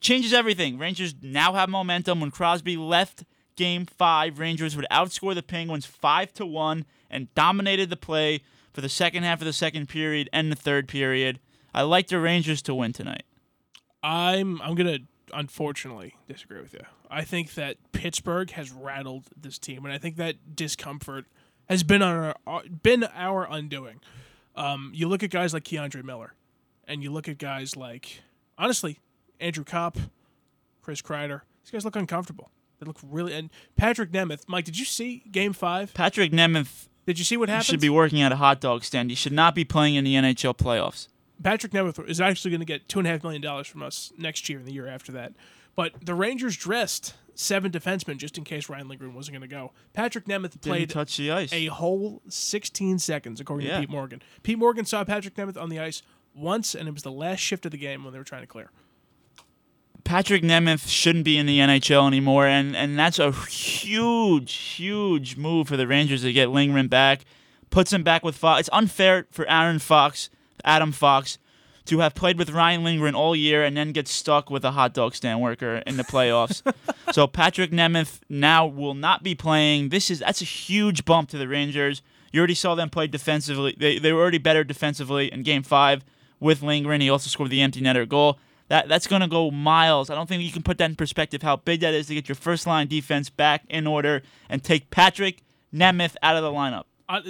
changes 0.02 0.32
everything. 0.32 0.76
Rangers 0.76 1.14
now 1.22 1.54
have 1.54 1.70
momentum. 1.70 2.20
When 2.20 2.30
Crosby 2.30 2.76
left 2.76 3.24
game 3.56 3.86
five, 3.86 4.38
Rangers 4.38 4.76
would 4.76 4.86
outscore 4.90 5.34
the 5.34 5.42
Penguins 5.42 5.86
five 5.86 6.34
to 6.34 6.44
one 6.44 6.84
and 7.10 7.32
dominated 7.34 7.88
the 7.88 7.96
play 7.96 8.42
for 8.72 8.80
the 8.80 8.88
second 8.88 9.22
half 9.22 9.40
of 9.40 9.46
the 9.46 9.52
second 9.52 9.88
period 9.88 10.28
and 10.32 10.50
the 10.52 10.56
third 10.56 10.88
period. 10.88 11.38
I 11.72 11.82
like 11.82 12.08
the 12.08 12.18
Rangers 12.18 12.60
to 12.62 12.74
win 12.74 12.92
tonight. 12.92 13.22
I'm 14.02 14.60
I'm 14.60 14.74
gonna 14.74 14.98
unfortunately 15.32 16.16
disagree 16.28 16.60
with 16.60 16.74
you. 16.74 16.84
I 17.10 17.22
think 17.22 17.54
that 17.54 17.76
Pittsburgh 17.92 18.50
has 18.50 18.70
rattled 18.70 19.28
this 19.36 19.58
team, 19.58 19.84
and 19.84 19.94
I 19.94 19.98
think 19.98 20.16
that 20.16 20.56
discomfort 20.56 21.26
has 21.68 21.82
been 21.82 22.02
our 22.02 22.34
uh, 22.46 22.60
been 22.82 23.04
our 23.14 23.46
undoing. 23.50 24.00
Um, 24.56 24.90
you 24.94 25.08
look 25.08 25.22
at 25.22 25.30
guys 25.30 25.54
like 25.54 25.64
K'Andre 25.64 26.02
Miller, 26.02 26.34
and 26.86 27.02
you 27.02 27.10
look 27.10 27.28
at 27.28 27.38
guys 27.38 27.76
like 27.76 28.22
honestly 28.58 28.98
Andrew 29.40 29.64
Copp, 29.64 29.98
Chris 30.82 31.02
Kreider. 31.02 31.42
These 31.64 31.70
guys 31.70 31.84
look 31.84 31.96
uncomfortable. 31.96 32.50
They 32.78 32.86
look 32.86 32.98
really 33.02 33.32
and 33.34 33.50
Patrik 33.80 34.10
Nemeth. 34.10 34.42
Mike, 34.48 34.64
did 34.64 34.78
you 34.78 34.84
see 34.84 35.22
Game 35.30 35.52
Five? 35.52 35.94
Patrik 35.94 36.32
Nemeth 36.32 36.88
Did 37.06 37.18
you 37.18 37.24
see 37.24 37.36
what 37.36 37.48
happened? 37.48 37.66
should 37.66 37.80
be 37.80 37.88
working 37.90 38.20
at 38.22 38.32
a 38.32 38.36
hot 38.36 38.60
dog 38.60 38.82
stand. 38.84 39.10
He 39.10 39.14
should 39.16 39.32
not 39.32 39.54
be 39.54 39.64
playing 39.64 39.94
in 39.94 40.04
the 40.04 40.14
NHL 40.14 40.56
playoffs. 40.56 41.08
Patrik 41.40 41.70
Nemeth 41.70 42.08
is 42.08 42.20
actually 42.20 42.50
going 42.50 42.60
to 42.60 42.66
get 42.66 42.88
two 42.88 42.98
and 42.98 43.06
a 43.06 43.10
half 43.10 43.22
million 43.22 43.42
dollars 43.42 43.66
from 43.66 43.82
us 43.82 44.12
next 44.18 44.48
year 44.48 44.58
and 44.58 44.66
the 44.66 44.72
year 44.72 44.86
after 44.88 45.12
that. 45.12 45.32
But 45.74 45.92
the 46.04 46.14
Rangers 46.14 46.56
dressed 46.56 47.14
seven 47.34 47.70
defensemen 47.72 48.18
just 48.18 48.36
in 48.36 48.44
case 48.44 48.68
Ryan 48.68 48.88
Lindgren 48.88 49.14
wasn't 49.14 49.34
going 49.38 49.48
to 49.48 49.54
go. 49.54 49.72
Patrik 49.96 50.24
Nemeth 50.24 50.60
played 50.60 50.90
touch 50.90 51.16
the 51.16 51.30
ice. 51.30 51.52
a 51.52 51.66
whole 51.66 52.20
16 52.28 52.98
seconds, 52.98 53.40
according 53.40 53.66
Yeah. 53.68 53.74
to 53.76 53.80
Pete 53.80 53.90
Morgan. 53.90 54.22
Pete 54.42 54.58
Morgan 54.58 54.84
saw 54.84 55.02
Patrik 55.04 55.34
Nemeth 55.34 55.60
on 55.60 55.68
the 55.70 55.78
ice 55.80 56.02
once, 56.34 56.74
and 56.74 56.88
it 56.88 56.92
was 56.92 57.02
the 57.02 57.10
last 57.12 57.38
shift 57.40 57.64
of 57.64 57.72
the 57.72 57.78
game 57.78 58.04
when 58.04 58.12
they 58.12 58.18
were 58.18 58.24
trying 58.24 58.42
to 58.42 58.46
clear. 58.46 58.70
Patrik 60.04 60.42
Nemeth 60.42 60.88
shouldn't 60.88 61.24
be 61.24 61.38
in 61.38 61.46
the 61.46 61.58
NHL 61.58 62.06
anymore, 62.06 62.46
and, 62.46 62.76
and 62.76 62.98
that's 62.98 63.18
a 63.18 63.32
huge, 63.32 64.52
huge 64.52 65.36
move 65.36 65.68
for 65.68 65.76
the 65.76 65.86
Rangers 65.86 66.22
to 66.22 66.32
get 66.32 66.50
Lindgren 66.50 66.88
back, 66.88 67.24
puts 67.70 67.92
him 67.92 68.02
back 68.02 68.24
with 68.24 68.36
Fox. 68.36 68.60
It's 68.60 68.68
unfair 68.72 69.26
for 69.30 69.48
Aaron 69.48 69.78
Fox, 69.78 70.28
Adam 70.64 70.92
Fox, 70.92 71.38
to 71.86 71.98
have 72.00 72.14
played 72.14 72.38
with 72.38 72.50
Ryan 72.50 72.84
Lindgren 72.84 73.14
all 73.14 73.34
year 73.34 73.64
and 73.64 73.76
then 73.76 73.92
get 73.92 74.06
stuck 74.06 74.50
with 74.50 74.64
a 74.64 74.72
hot 74.72 74.94
dog 74.94 75.14
stand 75.14 75.40
worker 75.40 75.82
in 75.86 75.96
the 75.96 76.04
playoffs. 76.04 76.62
so 77.12 77.26
Patrik 77.26 77.70
Nemeth 77.70 78.20
now 78.28 78.66
will 78.66 78.94
not 78.94 79.22
be 79.22 79.34
playing. 79.34 79.88
This 79.88 80.10
is 80.10 80.20
that's 80.20 80.42
a 80.42 80.46
huge 80.46 81.04
bump 81.04 81.28
to 81.30 81.38
the 81.38 81.48
Rangers. 81.48 82.02
You 82.32 82.38
already 82.40 82.54
saw 82.54 82.74
them 82.74 82.88
play 82.88 83.08
defensively. 83.08 83.74
They, 83.76 83.98
they 83.98 84.12
were 84.12 84.20
already 84.20 84.38
better 84.38 84.64
defensively 84.64 85.30
in 85.32 85.42
Game 85.42 85.62
Five 85.62 86.04
with 86.40 86.62
Lindgren. 86.62 87.00
He 87.00 87.10
also 87.10 87.28
scored 87.28 87.50
the 87.50 87.60
empty 87.60 87.80
netter 87.80 88.08
goal. 88.08 88.38
That 88.68 88.88
that's 88.88 89.06
going 89.06 89.20
to 89.22 89.28
go 89.28 89.50
miles. 89.50 90.08
I 90.10 90.14
don't 90.14 90.28
think 90.28 90.42
you 90.42 90.52
can 90.52 90.62
put 90.62 90.78
that 90.78 90.88
in 90.90 90.96
perspective 90.96 91.42
how 91.42 91.56
big 91.56 91.80
that 91.80 91.92
is 91.94 92.06
to 92.06 92.14
get 92.14 92.28
your 92.28 92.36
first 92.36 92.66
line 92.66 92.86
defense 92.88 93.28
back 93.30 93.64
in 93.68 93.86
order 93.86 94.22
and 94.48 94.62
take 94.64 94.90
Patrik 94.90 95.38
Nemeth 95.74 96.16
out 96.22 96.36
of 96.36 96.42
the 96.42 96.50
lineup. 96.50 96.84
I, 97.08 97.22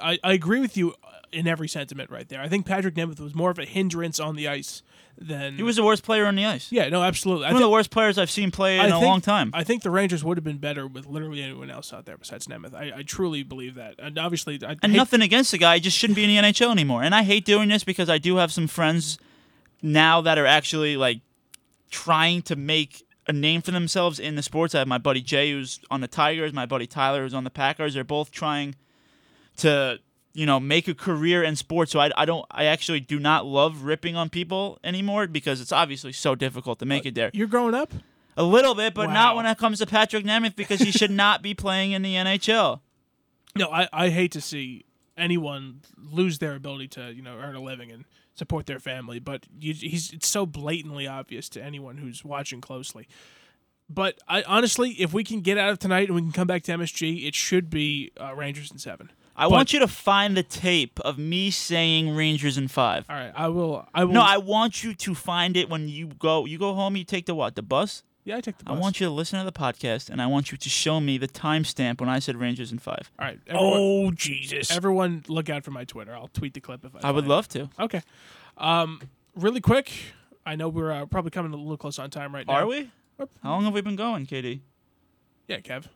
I, 0.00 0.18
I 0.22 0.32
agree 0.32 0.60
with 0.60 0.76
you 0.76 0.94
in 1.32 1.48
every 1.48 1.66
sentiment 1.68 2.10
right 2.10 2.28
there. 2.28 2.40
I 2.40 2.48
think 2.48 2.66
Patrik 2.66 2.92
Nemeth 2.92 3.18
was 3.18 3.34
more 3.34 3.50
of 3.50 3.58
a 3.58 3.64
hindrance 3.64 4.20
on 4.20 4.36
the 4.36 4.46
ice 4.46 4.82
than 5.18 5.56
He 5.56 5.62
was 5.64 5.76
the 5.76 5.82
worst 5.84 6.04
player 6.04 6.26
on 6.26 6.34
the 6.36 6.44
ice. 6.44 6.70
Yeah, 6.70 6.88
no, 6.88 7.02
absolutely. 7.02 7.46
I 7.46 7.48
One 7.48 7.56
of 7.56 7.58
think- 7.60 7.66
the 7.66 7.72
worst 7.72 7.90
players 7.90 8.18
I've 8.18 8.30
seen 8.30 8.50
play 8.52 8.76
in 8.78 8.82
I 8.82 8.86
a 8.88 8.90
think- 8.92 9.02
long 9.04 9.20
time. 9.20 9.50
I 9.54 9.64
think 9.64 9.82
the 9.82 9.90
Rangers 9.90 10.22
would 10.22 10.36
have 10.36 10.44
been 10.44 10.58
better 10.58 10.86
with 10.86 11.06
literally 11.06 11.42
anyone 11.42 11.70
else 11.70 11.92
out 11.92 12.04
there 12.04 12.16
besides 12.16 12.46
Nemeth. 12.46 12.74
I, 12.74 12.92
I 12.98 13.02
truly 13.02 13.42
believe 13.42 13.74
that. 13.76 13.94
And 13.98 14.16
obviously, 14.18 14.60
I 14.64 14.76
and 14.82 14.92
nothing 14.92 15.22
against 15.22 15.50
the 15.50 15.58
guy, 15.58 15.76
he 15.76 15.80
just 15.80 15.96
shouldn't 15.98 16.16
be 16.16 16.22
in 16.24 16.30
the 16.44 16.52
NHL 16.52 16.70
anymore. 16.70 17.02
And 17.02 17.14
I 17.14 17.22
hate 17.24 17.44
doing 17.44 17.68
this 17.68 17.82
because 17.84 18.08
I 18.08 18.18
do 18.18 18.36
have 18.36 18.52
some 18.52 18.66
friends 18.68 19.18
now 19.84 20.22
that 20.22 20.38
are 20.38 20.46
actually 20.46 20.96
like 20.96 21.20
trying 21.90 22.42
to 22.42 22.56
make 22.56 23.06
a 23.28 23.32
name 23.32 23.62
for 23.62 23.70
themselves 23.70 24.18
in 24.18 24.34
the 24.34 24.42
sports. 24.42 24.74
I 24.74 24.78
have 24.80 24.88
my 24.88 24.98
buddy 24.98 25.20
Jay 25.20 25.52
who's 25.52 25.78
on 25.90 26.00
the 26.00 26.08
Tigers, 26.08 26.52
my 26.52 26.66
buddy 26.66 26.86
Tyler 26.86 27.22
who's 27.22 27.34
on 27.34 27.44
the 27.44 27.50
Packers. 27.50 27.94
They're 27.94 28.02
both 28.02 28.30
trying 28.30 28.74
to 29.58 30.00
you 30.32 30.46
know 30.46 30.58
make 30.58 30.88
a 30.88 30.94
career 30.94 31.42
in 31.42 31.54
sports. 31.54 31.92
So 31.92 32.00
I, 32.00 32.10
I 32.16 32.24
don't 32.24 32.44
I 32.50 32.64
actually 32.64 33.00
do 33.00 33.20
not 33.20 33.46
love 33.46 33.82
ripping 33.82 34.16
on 34.16 34.30
people 34.30 34.78
anymore 34.82 35.26
because 35.26 35.60
it's 35.60 35.72
obviously 35.72 36.12
so 36.12 36.34
difficult 36.34 36.78
to 36.80 36.86
make 36.86 37.06
it 37.06 37.14
there. 37.14 37.30
You're 37.34 37.46
growing 37.46 37.74
up? 37.74 37.92
A 38.36 38.42
little 38.42 38.74
bit, 38.74 38.94
but 38.94 39.10
not 39.10 39.36
when 39.36 39.46
it 39.46 39.58
comes 39.58 39.78
to 39.78 39.86
Patrik 39.86 40.24
Nemeth 40.24 40.56
because 40.56 40.80
he 40.80 40.90
should 40.90 41.12
not 41.12 41.40
be 41.40 41.54
playing 41.54 41.92
in 41.92 42.02
the 42.02 42.14
NHL. 42.16 42.80
No, 43.54 43.70
I, 43.70 43.88
I 43.92 44.08
hate 44.08 44.32
to 44.32 44.40
see 44.40 44.86
anyone 45.16 45.82
lose 45.96 46.40
their 46.40 46.56
ability 46.56 46.88
to 46.88 47.12
you 47.12 47.22
know 47.22 47.36
earn 47.36 47.54
a 47.54 47.60
living 47.60 47.92
and 47.92 48.04
support 48.34 48.66
their 48.66 48.78
family, 48.80 49.18
but 49.18 49.46
you, 49.58 49.72
he's 49.74 50.12
it's 50.12 50.28
so 50.28 50.44
blatantly 50.46 51.06
obvious 51.06 51.48
to 51.50 51.62
anyone 51.62 51.98
who's 51.98 52.24
watching 52.24 52.60
closely. 52.60 53.06
But 53.88 54.18
I 54.28 54.42
honestly, 54.44 54.90
if 54.92 55.12
we 55.12 55.24
can 55.24 55.40
get 55.40 55.58
out 55.58 55.70
of 55.70 55.78
tonight 55.78 56.08
and 56.08 56.14
we 56.16 56.22
can 56.22 56.32
come 56.32 56.46
back 56.46 56.62
to 56.64 56.72
MSG, 56.72 57.26
it 57.26 57.34
should 57.34 57.68
be 57.70 58.12
uh, 58.20 58.34
Rangers 58.34 58.70
in 58.70 58.78
seven. 58.78 59.10
I 59.36 59.44
But- 59.44 59.50
want 59.50 59.72
you 59.72 59.80
to 59.80 59.88
find 59.88 60.36
the 60.36 60.42
tape 60.44 61.00
of 61.00 61.18
me 61.18 61.50
saying 61.50 62.14
Rangers 62.14 62.56
in 62.56 62.68
five. 62.68 63.04
All 63.10 63.16
right, 63.16 63.32
I 63.34 63.48
will. 63.48 63.86
I 63.92 64.04
will. 64.04 64.14
No, 64.14 64.22
I 64.22 64.38
want 64.38 64.82
you 64.84 64.94
to 64.94 65.14
find 65.14 65.56
it 65.56 65.68
when 65.68 65.88
you 65.88 66.06
go. 66.06 66.44
You 66.44 66.56
go 66.58 66.72
home. 66.74 66.96
You 66.96 67.04
take 67.04 67.26
the 67.26 67.34
what? 67.34 67.56
The 67.56 67.62
bus. 67.62 68.02
Yeah, 68.24 68.36
I 68.36 68.40
take 68.40 68.58
the 68.58 68.64
I 68.70 68.72
want 68.72 69.00
you 69.00 69.06
to 69.06 69.12
listen 69.12 69.38
to 69.38 69.44
the 69.44 69.52
podcast, 69.52 70.08
and 70.10 70.20
I 70.20 70.26
want 70.26 70.50
you 70.50 70.58
to 70.58 70.68
show 70.68 71.00
me 71.00 71.18
the 71.18 71.28
timestamp 71.28 72.00
when 72.00 72.08
I 72.08 72.18
said 72.18 72.36
Rangers 72.36 72.72
in 72.72 72.78
five. 72.78 73.10
All 73.18 73.26
right, 73.26 73.38
everyone, 73.46 73.72
Oh 73.74 74.10
Jesus! 74.10 74.70
everyone, 74.70 75.24
look 75.28 75.48
out 75.50 75.64
for 75.64 75.70
my 75.70 75.84
Twitter. 75.84 76.14
I'll 76.14 76.28
tweet 76.28 76.54
the 76.54 76.60
clip 76.60 76.84
if 76.84 76.94
I. 76.96 77.08
I 77.08 77.10
would 77.10 77.24
find 77.24 77.30
it. 77.30 77.34
love 77.34 77.48
to. 77.48 77.70
Okay. 77.80 78.02
Um, 78.56 79.00
really 79.36 79.60
quick. 79.60 79.92
I 80.46 80.56
know 80.56 80.68
we're 80.68 80.92
uh, 80.92 81.06
probably 81.06 81.30
coming 81.30 81.52
a 81.52 81.56
little 81.56 81.76
close 81.76 81.98
on 81.98 82.10
time 82.10 82.34
right 82.34 82.46
now. 82.46 82.54
Are 82.54 82.66
we? 82.66 82.90
How 83.42 83.50
long 83.52 83.64
have 83.64 83.72
we 83.74 83.80
been 83.80 83.96
going, 83.96 84.26
Katie? 84.26 84.62
Yeah, 85.48 85.58
Kev. 85.60 85.86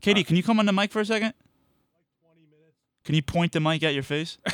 Katie, 0.00 0.24
can 0.24 0.36
you 0.36 0.42
come 0.42 0.58
on 0.60 0.66
the 0.66 0.72
mic 0.72 0.92
for 0.92 1.00
a 1.00 1.06
second? 1.06 1.32
Can 3.04 3.14
you 3.14 3.22
point 3.22 3.52
the 3.52 3.60
mic 3.60 3.82
at 3.82 3.94
your 3.94 4.02
face? 4.02 4.38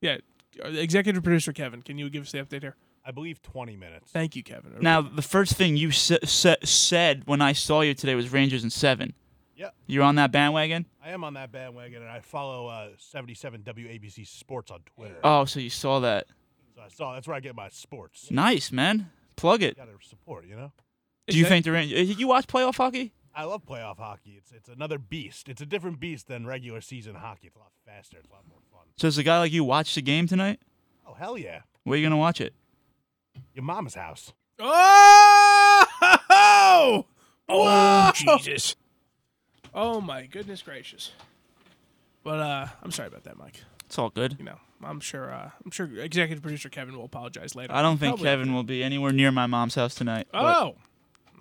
Yeah, 0.00 0.18
uh, 0.62 0.68
executive 0.68 1.22
producer 1.22 1.54
Kevin. 1.54 1.80
Can 1.80 1.96
you 1.96 2.10
give 2.10 2.24
us 2.24 2.32
the 2.32 2.38
update 2.38 2.60
here? 2.60 2.76
I 3.04 3.10
believe 3.10 3.42
20 3.42 3.76
minutes. 3.76 4.10
Thank 4.10 4.34
you, 4.34 4.42
Kevin. 4.42 4.76
Now, 4.80 5.02
the 5.02 5.22
first 5.22 5.54
thing 5.56 5.76
you 5.76 5.90
sa- 5.90 6.16
sa- 6.24 6.56
said 6.64 7.22
when 7.26 7.42
I 7.42 7.52
saw 7.52 7.82
you 7.82 7.94
today 7.94 8.14
was 8.14 8.32
Rangers 8.32 8.64
in 8.64 8.70
seven. 8.70 9.12
Yeah. 9.56 9.70
You're 9.86 10.02
on 10.02 10.14
that 10.16 10.32
bandwagon? 10.32 10.86
I 11.04 11.10
am 11.10 11.22
on 11.22 11.34
that 11.34 11.52
bandwagon, 11.52 12.02
and 12.02 12.10
I 12.10 12.20
follow 12.20 12.66
uh, 12.66 12.88
77 12.98 13.62
WABC 13.62 14.26
Sports 14.26 14.70
on 14.70 14.80
Twitter. 14.96 15.16
Oh, 15.22 15.44
so 15.44 15.60
you 15.60 15.70
saw 15.70 16.00
that. 16.00 16.26
So 16.74 16.82
I 16.82 16.88
saw 16.88 17.14
that's 17.14 17.28
where 17.28 17.36
I 17.36 17.40
get 17.40 17.54
my 17.54 17.68
sports. 17.68 18.30
Nice, 18.30 18.72
man. 18.72 19.10
Plug 19.36 19.62
it. 19.62 19.76
Got 19.76 19.86
to 19.86 20.08
support, 20.08 20.46
you 20.46 20.56
know. 20.56 20.72
Do 21.28 21.38
you 21.38 21.44
think 21.44 21.64
they're 21.64 21.74
in? 21.76 21.88
Did 21.88 22.18
you 22.18 22.26
watch 22.26 22.46
playoff 22.46 22.76
hockey? 22.76 23.12
I 23.34 23.44
love 23.44 23.64
playoff 23.64 23.98
hockey. 23.98 24.34
It's 24.38 24.52
it's 24.52 24.68
another 24.68 24.98
beast. 24.98 25.48
It's 25.48 25.60
a 25.60 25.66
different 25.66 25.98
beast 26.00 26.28
than 26.28 26.46
regular 26.46 26.80
season 26.80 27.14
hockey. 27.14 27.46
It's 27.48 27.56
a 27.56 27.60
lot 27.60 27.72
faster. 27.86 28.18
It's 28.18 28.28
a 28.28 28.32
lot 28.32 28.42
more 28.48 28.58
fun. 28.70 28.82
So 28.96 29.08
does 29.08 29.18
a 29.18 29.22
guy 29.22 29.38
like 29.38 29.50
you 29.52 29.64
watch 29.64 29.94
the 29.94 30.02
game 30.02 30.26
tonight? 30.28 30.60
Oh 31.06 31.14
hell 31.14 31.36
yeah! 31.38 31.60
Where 31.84 31.94
are 31.94 31.96
you 31.98 32.04
gonna 32.04 32.16
watch 32.16 32.40
it? 32.40 32.54
Your 33.54 33.64
mama's 33.64 33.94
house. 33.94 34.32
Oh! 34.58 35.84
Oh, 37.46 38.14
Whoa! 38.16 38.38
Jesus. 38.38 38.76
Oh 39.74 40.00
my 40.00 40.26
goodness 40.26 40.62
gracious. 40.62 41.12
But 42.22 42.40
uh, 42.40 42.66
I'm 42.82 42.90
sorry 42.90 43.08
about 43.08 43.24
that, 43.24 43.36
Mike. 43.36 43.60
It's 43.84 43.98
all 43.98 44.08
good. 44.08 44.36
You 44.38 44.44
know, 44.44 44.58
I'm 44.82 45.00
sure. 45.00 45.32
Uh, 45.32 45.50
I'm 45.64 45.70
sure 45.70 45.86
executive 45.98 46.42
producer 46.42 46.68
Kevin 46.68 46.96
will 46.96 47.04
apologize 47.04 47.54
later. 47.54 47.74
I 47.74 47.82
don't 47.82 47.98
think 47.98 48.16
Probably. 48.16 48.24
Kevin 48.24 48.54
will 48.54 48.62
be 48.62 48.82
anywhere 48.82 49.12
near 49.12 49.30
my 49.30 49.46
mom's 49.46 49.74
house 49.74 49.94
tonight. 49.94 50.26
Oh, 50.32 50.38
all 50.40 50.76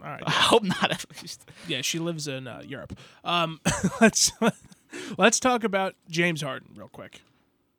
right. 0.01 0.23
I 0.25 0.31
hope 0.31 0.63
not. 0.63 0.91
At 0.91 1.05
least. 1.21 1.45
Yeah, 1.67 1.81
she 1.81 1.99
lives 1.99 2.27
in 2.27 2.47
uh, 2.47 2.61
Europe. 2.65 2.97
Um, 3.23 3.61
let's 4.01 4.31
let's 5.17 5.39
talk 5.39 5.63
about 5.63 5.95
James 6.09 6.41
Harden 6.41 6.69
real 6.75 6.89
quick. 6.89 7.21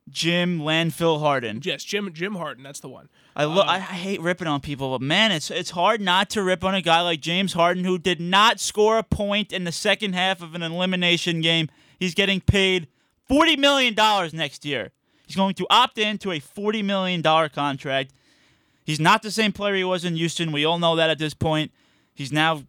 Jim 0.09 0.59
Landfill 0.59 1.19
Harden. 1.19 1.61
Yes, 1.63 1.83
Jim 1.83 2.11
Jim 2.13 2.35
Harden. 2.35 2.63
That's 2.63 2.79
the 2.79 2.89
one. 2.89 3.09
I 3.35 3.45
lo- 3.45 3.63
um, 3.63 3.69
I 3.69 3.75
I 3.75 3.79
hate 3.79 4.21
ripping 4.21 4.47
on 4.47 4.61
people, 4.61 4.91
but 4.91 5.01
man, 5.01 5.31
it's 5.31 5.49
it's 5.49 5.71
hard 5.71 5.99
not 5.99 6.29
to 6.31 6.43
rip 6.43 6.63
on 6.63 6.75
a 6.75 6.81
guy 6.81 7.01
like 7.01 7.21
James 7.21 7.53
Harden 7.53 7.83
who 7.83 7.97
did 7.97 8.21
not 8.21 8.59
score 8.59 8.97
a 8.99 9.03
point 9.03 9.51
in 9.51 9.63
the 9.63 9.71
second 9.71 10.13
half 10.13 10.41
of 10.41 10.53
an 10.53 10.61
elimination 10.61 11.41
game. 11.41 11.69
He's 11.99 12.13
getting 12.13 12.39
paid 12.39 12.87
forty 13.27 13.55
million 13.55 13.93
dollars 13.95 14.33
next 14.33 14.63
year. 14.63 14.91
He's 15.25 15.35
going 15.35 15.55
to 15.55 15.65
opt 15.71 15.97
into 15.97 16.31
a 16.31 16.39
forty 16.39 16.83
million 16.83 17.21
dollar 17.21 17.49
contract. 17.49 18.11
He's 18.85 18.99
not 18.99 19.23
the 19.23 19.31
same 19.31 19.51
player 19.51 19.73
he 19.73 19.83
was 19.83 20.05
in 20.05 20.15
Houston. 20.15 20.51
We 20.51 20.65
all 20.65 20.77
know 20.77 20.95
that 20.95 21.09
at 21.09 21.17
this 21.17 21.33
point. 21.33 21.71
He's 22.13 22.31
now 22.31 22.63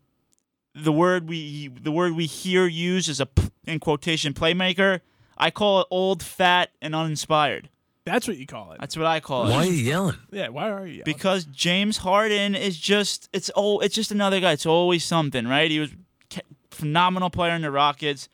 the 0.74 0.92
word 0.92 1.28
we 1.28 1.68
the 1.68 1.92
word 1.92 2.14
we 2.14 2.24
hear 2.24 2.66
used 2.66 3.10
is 3.10 3.20
a 3.20 3.28
in 3.66 3.78
quotation 3.78 4.32
playmaker. 4.32 5.00
I 5.36 5.50
call 5.50 5.80
it 5.80 5.86
old, 5.90 6.22
fat, 6.22 6.70
and 6.80 6.94
uninspired. 6.94 7.68
That's 8.04 8.28
what 8.28 8.36
you 8.36 8.46
call 8.46 8.72
it. 8.72 8.80
That's 8.80 8.96
what 8.96 9.06
I 9.06 9.18
call 9.20 9.46
it. 9.46 9.50
Why 9.50 9.56
are 9.56 9.64
you 9.66 9.72
yelling? 9.72 10.16
Yeah. 10.30 10.48
Why 10.48 10.70
are 10.70 10.86
you? 10.86 10.92
yelling? 10.92 11.02
because 11.04 11.44
James 11.46 11.98
Harden 11.98 12.54
is 12.54 12.78
just 12.78 13.28
it's 13.32 13.50
oh 13.56 13.80
it's 13.80 13.94
just 13.94 14.12
another 14.12 14.40
guy. 14.40 14.52
It's 14.52 14.66
always 14.66 15.04
something, 15.04 15.46
right? 15.46 15.70
He 15.70 15.80
was 15.80 15.90
ca- 16.30 16.42
phenomenal 16.70 17.30
player 17.30 17.52
in 17.54 17.62
the 17.62 17.70
Rockets. 17.70 18.28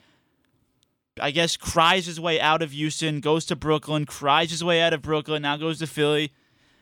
I 1.20 1.30
guess 1.30 1.56
cries 1.56 2.06
his 2.06 2.18
way 2.18 2.40
out 2.40 2.62
of 2.62 2.72
Houston, 2.72 3.20
goes 3.20 3.44
to 3.46 3.56
Brooklyn, 3.56 4.06
cries 4.06 4.50
his 4.50 4.64
way 4.64 4.80
out 4.80 4.92
of 4.92 5.02
Brooklyn, 5.02 5.42
now 5.42 5.56
goes 5.56 5.78
to 5.80 5.86
Philly. 5.86 6.32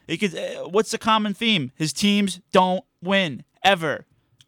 He 0.06 0.18
could, 0.18 0.36
uh, 0.36 0.68
what's 0.68 0.90
the 0.90 0.98
common 0.98 1.34
theme? 1.34 1.72
His 1.76 1.92
teams 1.92 2.40
don't 2.52 2.84
win 3.02 3.44
ever. 3.64 4.06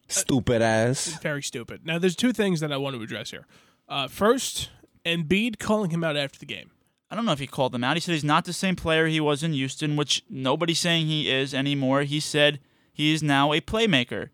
Stupid 0.09 0.63
ass. 0.63 1.19
very 1.23 1.43
stupid. 1.43 1.87
Now, 1.87 1.99
there's 1.99 2.17
two 2.17 2.33
things 2.33 2.61
that 2.61 2.73
I 2.73 2.77
want 2.77 2.97
to 2.97 3.03
address 3.03 3.31
here. 3.31 3.47
Uh, 3.89 4.09
first, 4.09 4.71
Embiid 5.05 5.59
calling 5.59 5.91
him 5.91 6.05
out 6.05 6.17
after 6.17 6.39
the 6.39 6.47
game. 6.47 6.71
I 7.11 7.15
don't 7.15 7.27
know 7.27 7.33
if 7.33 7.41
he 7.41 7.47
called 7.47 7.73
them 7.73 7.85
out. 7.85 7.97
He 7.97 8.01
said 8.01 8.13
he's 8.13 8.25
not 8.25 8.47
the 8.47 8.53
same 8.53 8.75
player 8.75 9.07
he 9.07 9.21
was 9.21 9.43
in 9.43 9.53
Houston, 9.53 9.97
which 9.97 10.25
nobody's 10.31 10.79
saying 10.79 11.07
he 11.07 11.31
is 11.31 11.53
anymore. 11.53 12.03
He 12.03 12.21
said 12.21 12.59
he 12.93 13.13
is 13.13 13.23
now 13.23 13.53
a 13.53 13.61
playmaker. 13.61 14.31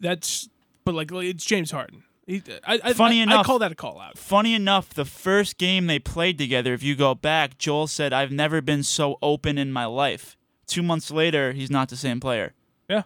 That's 0.00 0.48
but 0.84 0.94
like 0.94 1.10
it's 1.12 1.44
James 1.44 1.70
Harden. 1.70 2.04
He, 2.26 2.42
I, 2.66 2.80
I, 2.82 2.92
Funny 2.94 3.22
I, 3.22 3.40
I 3.40 3.42
call 3.42 3.58
that 3.58 3.72
a 3.72 3.74
call 3.74 4.00
out. 4.00 4.16
Funny 4.16 4.54
enough, 4.54 4.94
the 4.94 5.04
first 5.04 5.58
game 5.58 5.86
they 5.86 5.98
played 5.98 6.38
together, 6.38 6.72
if 6.72 6.82
you 6.82 6.96
go 6.96 7.14
back, 7.14 7.58
Joel 7.58 7.86
said, 7.86 8.14
I've 8.14 8.32
never 8.32 8.62
been 8.62 8.82
so 8.82 9.18
open 9.20 9.58
in 9.58 9.70
my 9.70 9.84
life. 9.84 10.38
Two 10.66 10.82
months 10.82 11.10
later, 11.10 11.52
he's 11.52 11.70
not 11.70 11.90
the 11.90 11.96
same 11.96 12.20
player. 12.20 12.54
Yeah. 12.88 13.02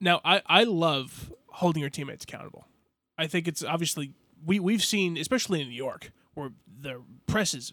Now, 0.00 0.20
I, 0.24 0.42
I 0.46 0.64
love 0.64 1.32
holding 1.46 1.80
your 1.80 1.90
teammates 1.90 2.24
accountable. 2.24 2.66
I 3.16 3.28
think 3.28 3.46
it's 3.46 3.62
obviously 3.62 4.14
we 4.44 4.60
we've 4.60 4.84
seen, 4.84 5.16
especially 5.16 5.60
in 5.60 5.68
New 5.68 5.74
York, 5.74 6.10
where 6.34 6.50
the 6.80 7.02
press 7.26 7.54
is 7.54 7.72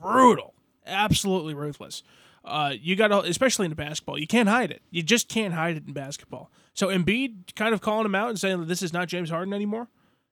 brutal, 0.00 0.54
absolutely 0.86 1.54
ruthless. 1.54 2.02
Uh, 2.44 2.74
you 2.78 2.94
got 2.94 3.08
to, 3.08 3.20
especially 3.20 3.64
in 3.66 3.72
basketball, 3.72 4.18
you 4.18 4.26
can't 4.26 4.48
hide 4.48 4.70
it. 4.70 4.82
You 4.90 5.02
just 5.02 5.28
can't 5.28 5.54
hide 5.54 5.76
it 5.76 5.86
in 5.86 5.94
basketball. 5.94 6.50
So 6.74 6.88
Embiid 6.88 7.54
kind 7.54 7.72
of 7.72 7.80
calling 7.80 8.04
him 8.04 8.14
out 8.14 8.28
and 8.28 8.38
saying 8.38 8.60
that 8.60 8.68
this 8.68 8.82
is 8.82 8.92
not 8.92 9.08
James 9.08 9.30
Harden 9.30 9.54
anymore, 9.54 9.88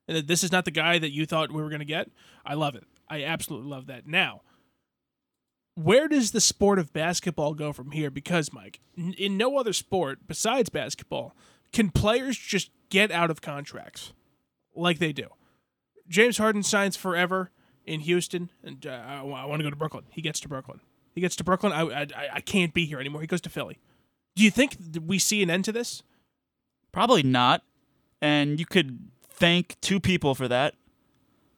and 0.07 0.17
that 0.17 0.27
this 0.27 0.45
is 0.45 0.53
not 0.53 0.67
the 0.67 0.71
guy 0.71 0.99
that 0.99 1.13
you 1.13 1.25
thought 1.25 1.51
we 1.51 1.63
were 1.63 1.71
going 1.71 1.79
to 1.79 1.87
get. 1.87 2.11
I 2.45 2.55
love 2.55 2.75
it. 2.75 2.85
I 3.09 3.25
absolutely 3.25 3.71
love 3.71 3.87
that. 3.87 4.07
Now, 4.07 4.43
where 5.75 6.07
does 6.07 6.33
the 6.33 6.41
sport 6.41 6.79
of 6.79 6.93
basketball 6.93 7.55
go 7.55 7.73
from 7.73 7.93
here? 7.93 8.11
Because, 8.11 8.53
Mike, 8.53 8.81
in 8.97 9.39
no 9.39 9.57
other 9.57 9.73
sport 9.73 10.21
besides 10.27 10.69
basketball 10.69 11.35
can 11.73 11.91
players 11.91 12.37
just 12.37 12.71
get 12.91 13.11
out 13.11 13.31
of 13.31 13.41
contracts 13.41 14.13
like 14.75 14.99
they 14.99 15.13
do. 15.13 15.29
James 16.09 16.39
Harden 16.39 16.63
signs 16.63 16.97
forever 16.97 17.51
in 17.85 18.01
Houston, 18.01 18.51
and 18.63 18.87
uh, 18.87 18.91
I, 18.91 19.23
want 19.23 19.61
to 19.61 19.65
go 19.65 19.71
to 19.71 19.77
Brooklyn. 19.77 20.05
He 20.11 20.23
gets 20.23 20.41
to 20.41 20.49
Brooklyn. 20.49 20.81
He 21.15 21.21
gets 21.21 21.37
to 21.37 21.45
Brooklyn. 21.45 21.73
I, 21.73 21.83
I, 21.83 22.07
I 22.35 22.41
can't 22.41 22.73
be 22.73 22.87
here 22.87 23.01
anymore. 23.01 23.21
He 23.21 23.27
goes 23.27 23.41
to 23.43 23.51
Philly. 23.51 23.79
Do 24.35 24.45
you 24.45 24.51
think 24.51 24.77
we 25.05 25.19
see 25.19 25.43
an 25.43 25.51
end 25.51 25.65
to 25.67 25.73
this? 25.73 26.03
Probably 26.91 27.23
not. 27.23 27.63
And 28.21 28.59
you 28.59 28.67
could 28.67 29.11
thank 29.29 29.77
two 29.81 30.01
people 30.01 30.35
for 30.35 30.49
that. 30.49 30.75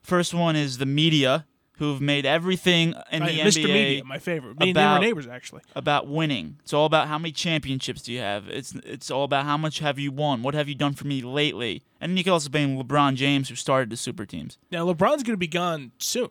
First 0.02 0.35
one 0.35 0.57
is 0.57 0.78
the 0.78 0.87
media, 0.87 1.46
who've 1.78 2.00
made 2.00 2.24
everything 2.24 2.94
in 3.10 3.22
Right, 3.22 3.34
the 3.34 3.40
Mr. 3.40 3.64
NBA 3.64 3.72
Media, 3.72 4.04
my 4.04 4.18
favorite. 4.18 4.58
Me 4.58 4.68
and 4.70 4.76
they 4.76 4.84
were 4.87 4.98
neighbors, 5.00 5.26
actually. 5.26 5.62
about 5.74 6.06
winning. 6.06 6.56
It's 6.62 6.72
all 6.72 6.87
about 6.87 7.08
how 7.08 7.18
many 7.18 7.32
championships 7.32 8.02
do 8.02 8.12
you 8.12 8.20
have. 8.20 8.48
It's 8.48 8.74
it's 8.84 9.10
all 9.10 9.24
about 9.24 9.44
how 9.44 9.56
much 9.56 9.80
have 9.80 9.98
you 9.98 10.12
won. 10.12 10.42
What 10.42 10.54
have 10.54 10.68
you 10.68 10.74
done 10.74 10.94
for 10.94 11.06
me 11.06 11.22
lately? 11.22 11.82
And 12.00 12.16
you 12.16 12.24
can 12.24 12.32
also 12.32 12.48
blame 12.50 12.76
LeBron 12.76 13.14
James, 13.16 13.48
who 13.48 13.54
started 13.56 13.90
the 13.90 13.96
super 13.96 14.24
teams. 14.26 14.58
Now 14.70 14.87
LeBron's 14.87 15.22
going 15.22 15.34
to 15.34 15.37
be 15.37 15.48
gone 15.48 15.92
soon. 15.98 16.28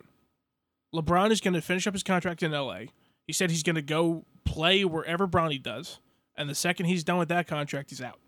LeBron 0.94 1.32
is 1.32 1.42
going 1.42 1.56
to 1.56 1.62
finish 1.62 1.88
up 1.88 1.94
his 1.94 2.04
contract 2.04 2.44
in 2.44 2.52
LA. 2.52 2.84
He 3.26 3.34
said 3.34 3.50
he's 3.50 3.64
going 3.64 3.76
to 3.76 3.82
go 3.82 4.26
play 4.46 4.86
wherever 4.86 5.28
Bronny 5.28 5.62
does, 5.62 6.00
and 6.38 6.50
the 6.50 6.56
second 6.56 6.86
he's 6.86 7.04
done 7.04 7.18
with 7.18 7.30
that 7.30 7.48
contract, 7.48 7.90
he's 7.90 8.02
out. 8.02 8.20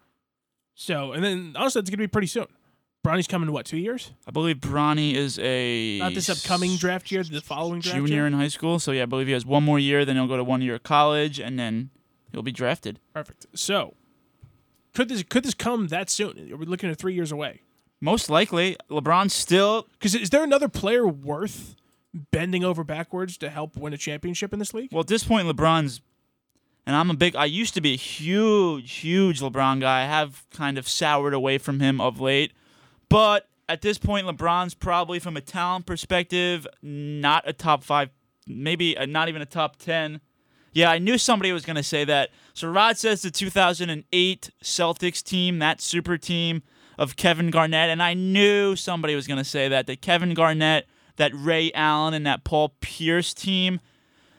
So, 0.73 1.11
and 1.13 1.23
then 1.23 1.53
honestly, 1.55 1.79
it's 1.79 1.89
going 1.89 1.97
to 1.99 2.03
be 2.03 2.07
pretty 2.07 2.27
soon. 2.27 2.47
Bronny's 3.05 3.27
coming 3.27 3.47
in 3.47 3.53
what 3.53 3.67
two 3.67 3.77
years? 3.77 4.11
I 4.27 4.31
believe 4.31 4.57
Bronny 4.57 5.13
is 5.13 5.37
a 5.39 5.99
Not 5.99 6.15
this 6.15 6.27
upcoming 6.27 6.75
draft 6.75 7.11
year, 7.11 7.23
the 7.23 7.39
following 7.39 7.79
draft 7.79 7.97
junior 7.97 8.15
year. 8.15 8.27
in 8.27 8.33
high 8.33 8.47
school. 8.47 8.79
So 8.79 8.91
yeah, 8.91 9.03
I 9.03 9.05
believe 9.05 9.27
he 9.27 9.33
has 9.33 9.45
one 9.45 9.63
more 9.63 9.77
year. 9.77 10.05
Then 10.05 10.15
he'll 10.15 10.27
go 10.27 10.37
to 10.37 10.43
one 10.43 10.61
year 10.63 10.75
of 10.75 10.83
college, 10.83 11.39
and 11.39 11.59
then 11.59 11.91
he'll 12.31 12.41
be 12.41 12.51
drafted. 12.51 12.99
Perfect. 13.13 13.45
So, 13.53 13.93
could 14.95 15.09
this 15.09 15.21
could 15.21 15.43
this 15.43 15.53
come 15.53 15.87
that 15.89 16.09
soon? 16.09 16.51
Are 16.51 16.57
we 16.57 16.65
looking 16.65 16.89
at 16.89 16.97
three 16.97 17.13
years 17.13 17.31
away? 17.31 17.61
Most 18.01 18.29
likely, 18.29 18.75
LeBron 18.89 19.29
still. 19.29 19.87
Because 19.99 20.15
is 20.15 20.31
there 20.31 20.43
another 20.43 20.67
player 20.67 21.07
worth 21.07 21.75
bending 22.31 22.63
over 22.63 22.83
backwards 22.83 23.37
to 23.37 23.49
help 23.49 23.77
win 23.77 23.93
a 23.93 23.97
championship 23.97 24.51
in 24.51 24.59
this 24.59 24.73
league? 24.73 24.91
Well, 24.91 25.01
at 25.01 25.07
this 25.07 25.23
point, 25.23 25.47
LeBron's. 25.47 26.01
And 26.87 26.95
I'm 26.95 27.09
a 27.09 27.15
big. 27.15 27.35
I 27.35 27.45
used 27.45 27.73
to 27.75 27.81
be 27.81 27.93
a 27.93 27.97
huge, 27.97 28.91
huge 28.91 29.41
LeBron 29.41 29.81
guy. 29.81 30.03
I 30.03 30.05
have 30.05 30.45
kind 30.51 30.77
of 30.77 30.87
soured 30.87 31.33
away 31.33 31.57
from 31.57 31.79
him 31.79 31.99
of 32.01 32.19
late. 32.19 32.51
But 33.09 33.47
at 33.67 33.81
this 33.81 33.97
point, 33.97 34.27
LeBron's 34.27 34.73
probably, 34.73 35.19
from 35.19 35.37
a 35.37 35.41
talent 35.41 35.85
perspective, 35.85 36.67
not 36.81 37.43
a 37.47 37.53
top 37.53 37.83
five, 37.83 38.09
maybe 38.47 38.95
not 39.07 39.29
even 39.29 39.41
a 39.41 39.45
top 39.45 39.77
10. 39.77 40.21
Yeah, 40.73 40.91
I 40.91 40.99
knew 40.99 41.17
somebody 41.17 41.51
was 41.51 41.65
going 41.65 41.77
to 41.77 41.83
say 41.83 42.03
that. 42.03 42.29
So 42.53 42.67
Rod 42.69 42.97
says 42.97 43.21
the 43.21 43.31
2008 43.31 44.49
Celtics 44.63 45.23
team, 45.23 45.59
that 45.59 45.81
super 45.81 46.17
team 46.17 46.63
of 46.97 47.15
Kevin 47.15 47.49
Garnett, 47.49 47.89
and 47.89 48.03
I 48.03 48.13
knew 48.13 48.75
somebody 48.75 49.15
was 49.15 49.27
going 49.27 49.37
to 49.37 49.43
say 49.43 49.67
that. 49.69 49.87
That 49.87 50.01
Kevin 50.01 50.33
Garnett, 50.33 50.87
that 51.15 51.31
Ray 51.33 51.71
Allen, 51.73 52.13
and 52.13 52.25
that 52.25 52.43
Paul 52.43 52.75
Pierce 52.81 53.33
team, 53.33 53.79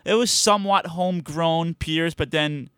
it 0.05 0.15
was 0.15 0.31
somewhat 0.31 0.89
homegrown 0.89 1.75
Pierce, 1.75 2.15
but 2.15 2.31
then 2.31 2.71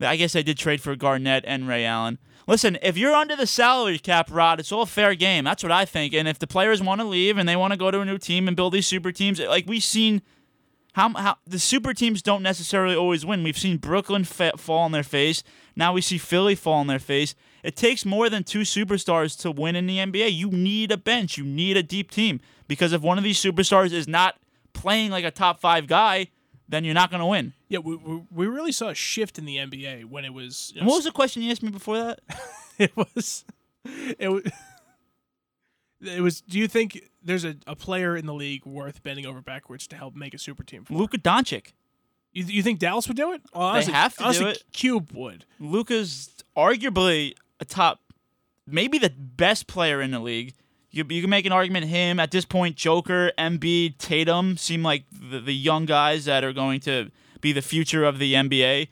I 0.00 0.16
guess 0.16 0.36
I 0.36 0.42
did 0.42 0.58
trade 0.58 0.80
for 0.80 0.94
Garnett 0.94 1.44
and 1.46 1.66
Ray 1.66 1.84
Allen. 1.84 2.18
Listen, 2.48 2.78
if 2.80 2.96
you're 2.96 3.14
under 3.14 3.34
the 3.34 3.46
salary 3.46 3.98
cap, 3.98 4.28
Rod, 4.30 4.60
it's 4.60 4.70
all 4.70 4.86
fair 4.86 5.16
game. 5.16 5.44
That's 5.44 5.64
what 5.64 5.72
I 5.72 5.84
think. 5.84 6.14
And 6.14 6.28
if 6.28 6.38
the 6.38 6.46
players 6.46 6.80
want 6.80 7.00
to 7.00 7.06
leave 7.06 7.38
and 7.38 7.48
they 7.48 7.56
want 7.56 7.72
to 7.72 7.78
go 7.78 7.90
to 7.90 8.00
a 8.00 8.04
new 8.04 8.18
team 8.18 8.46
and 8.46 8.56
build 8.56 8.72
these 8.72 8.86
super 8.86 9.10
teams, 9.10 9.40
like 9.40 9.66
we've 9.66 9.82
seen, 9.82 10.22
how, 10.92 11.12
how 11.14 11.38
the 11.44 11.58
super 11.58 11.92
teams 11.92 12.22
don't 12.22 12.44
necessarily 12.44 12.94
always 12.94 13.26
win. 13.26 13.42
We've 13.42 13.58
seen 13.58 13.78
Brooklyn 13.78 14.22
fa- 14.22 14.52
fall 14.56 14.78
on 14.78 14.92
their 14.92 15.02
face. 15.02 15.42
Now 15.74 15.92
we 15.92 16.00
see 16.00 16.18
Philly 16.18 16.54
fall 16.54 16.74
on 16.74 16.86
their 16.86 17.00
face. 17.00 17.34
It 17.64 17.74
takes 17.74 18.04
more 18.04 18.30
than 18.30 18.44
two 18.44 18.60
superstars 18.60 19.36
to 19.40 19.50
win 19.50 19.74
in 19.74 19.88
the 19.88 19.98
NBA. 19.98 20.32
You 20.32 20.50
need 20.52 20.92
a 20.92 20.96
bench. 20.96 21.36
You 21.36 21.44
need 21.44 21.76
a 21.76 21.82
deep 21.82 22.12
team 22.12 22.40
because 22.68 22.92
if 22.92 23.02
one 23.02 23.18
of 23.18 23.24
these 23.24 23.42
superstars 23.42 23.92
is 23.92 24.06
not 24.06 24.36
playing 24.72 25.10
like 25.10 25.24
a 25.24 25.32
top 25.32 25.58
five 25.58 25.88
guy, 25.88 26.28
then 26.68 26.84
you're 26.84 26.94
not 26.94 27.10
going 27.10 27.20
to 27.20 27.26
win. 27.26 27.52
Yeah, 27.68 27.78
we, 27.78 27.96
we, 27.96 28.22
we 28.30 28.46
really 28.46 28.72
saw 28.72 28.88
a 28.88 28.94
shift 28.94 29.38
in 29.38 29.44
the 29.44 29.56
NBA 29.56 30.06
when 30.06 30.24
it 30.24 30.34
was. 30.34 30.72
you 30.74 30.80
know, 30.80 30.86
what 30.86 30.96
was 30.96 31.04
the 31.04 31.12
question 31.12 31.42
you 31.42 31.50
asked 31.50 31.62
me 31.62 31.70
before 31.70 31.98
that? 31.98 32.20
it 32.78 32.96
was 32.96 33.44
it 34.18 34.28
was 34.28 34.42
It 36.00 36.20
was. 36.20 36.40
Do 36.42 36.58
you 36.58 36.68
think 36.68 37.10
there's 37.22 37.44
a, 37.44 37.56
a 37.66 37.74
player 37.74 38.16
in 38.16 38.26
the 38.26 38.34
league 38.34 38.66
worth 38.66 39.02
bending 39.02 39.26
over 39.26 39.40
backwards 39.40 39.86
to 39.88 39.96
help 39.96 40.14
make 40.14 40.34
a 40.34 40.38
super 40.38 40.62
team? 40.62 40.84
For? 40.84 40.94
Luka 40.94 41.18
Doncic. 41.18 41.72
You, 42.32 42.44
you 42.44 42.62
think 42.62 42.78
Dallas 42.78 43.08
would 43.08 43.16
do 43.16 43.32
it? 43.32 43.40
Well, 43.54 43.64
honestly, 43.64 43.94
have 43.94 44.14
to 44.16 44.32
do 44.32 44.46
it. 44.48 44.62
Cube 44.72 45.10
would. 45.14 45.46
Luka's 45.58 46.30
arguably 46.54 47.32
a 47.60 47.64
top, 47.64 48.00
maybe 48.66 48.98
the 48.98 49.10
best 49.10 49.66
player 49.66 50.02
in 50.02 50.10
the 50.10 50.18
league. 50.18 50.54
You, 50.96 51.04
you 51.08 51.20
can 51.20 51.30
make 51.30 51.44
an 51.46 51.52
argument 51.52 51.86
him 51.86 52.18
at 52.18 52.30
this 52.30 52.44
point. 52.44 52.76
Joker, 52.76 53.30
Embiid, 53.38 53.98
Tatum 53.98 54.56
seem 54.56 54.82
like 54.82 55.04
the, 55.12 55.40
the 55.40 55.54
young 55.54 55.84
guys 55.84 56.24
that 56.24 56.42
are 56.42 56.52
going 56.52 56.80
to 56.80 57.10
be 57.40 57.52
the 57.52 57.62
future 57.62 58.04
of 58.04 58.18
the 58.18 58.34
NBA. 58.34 58.88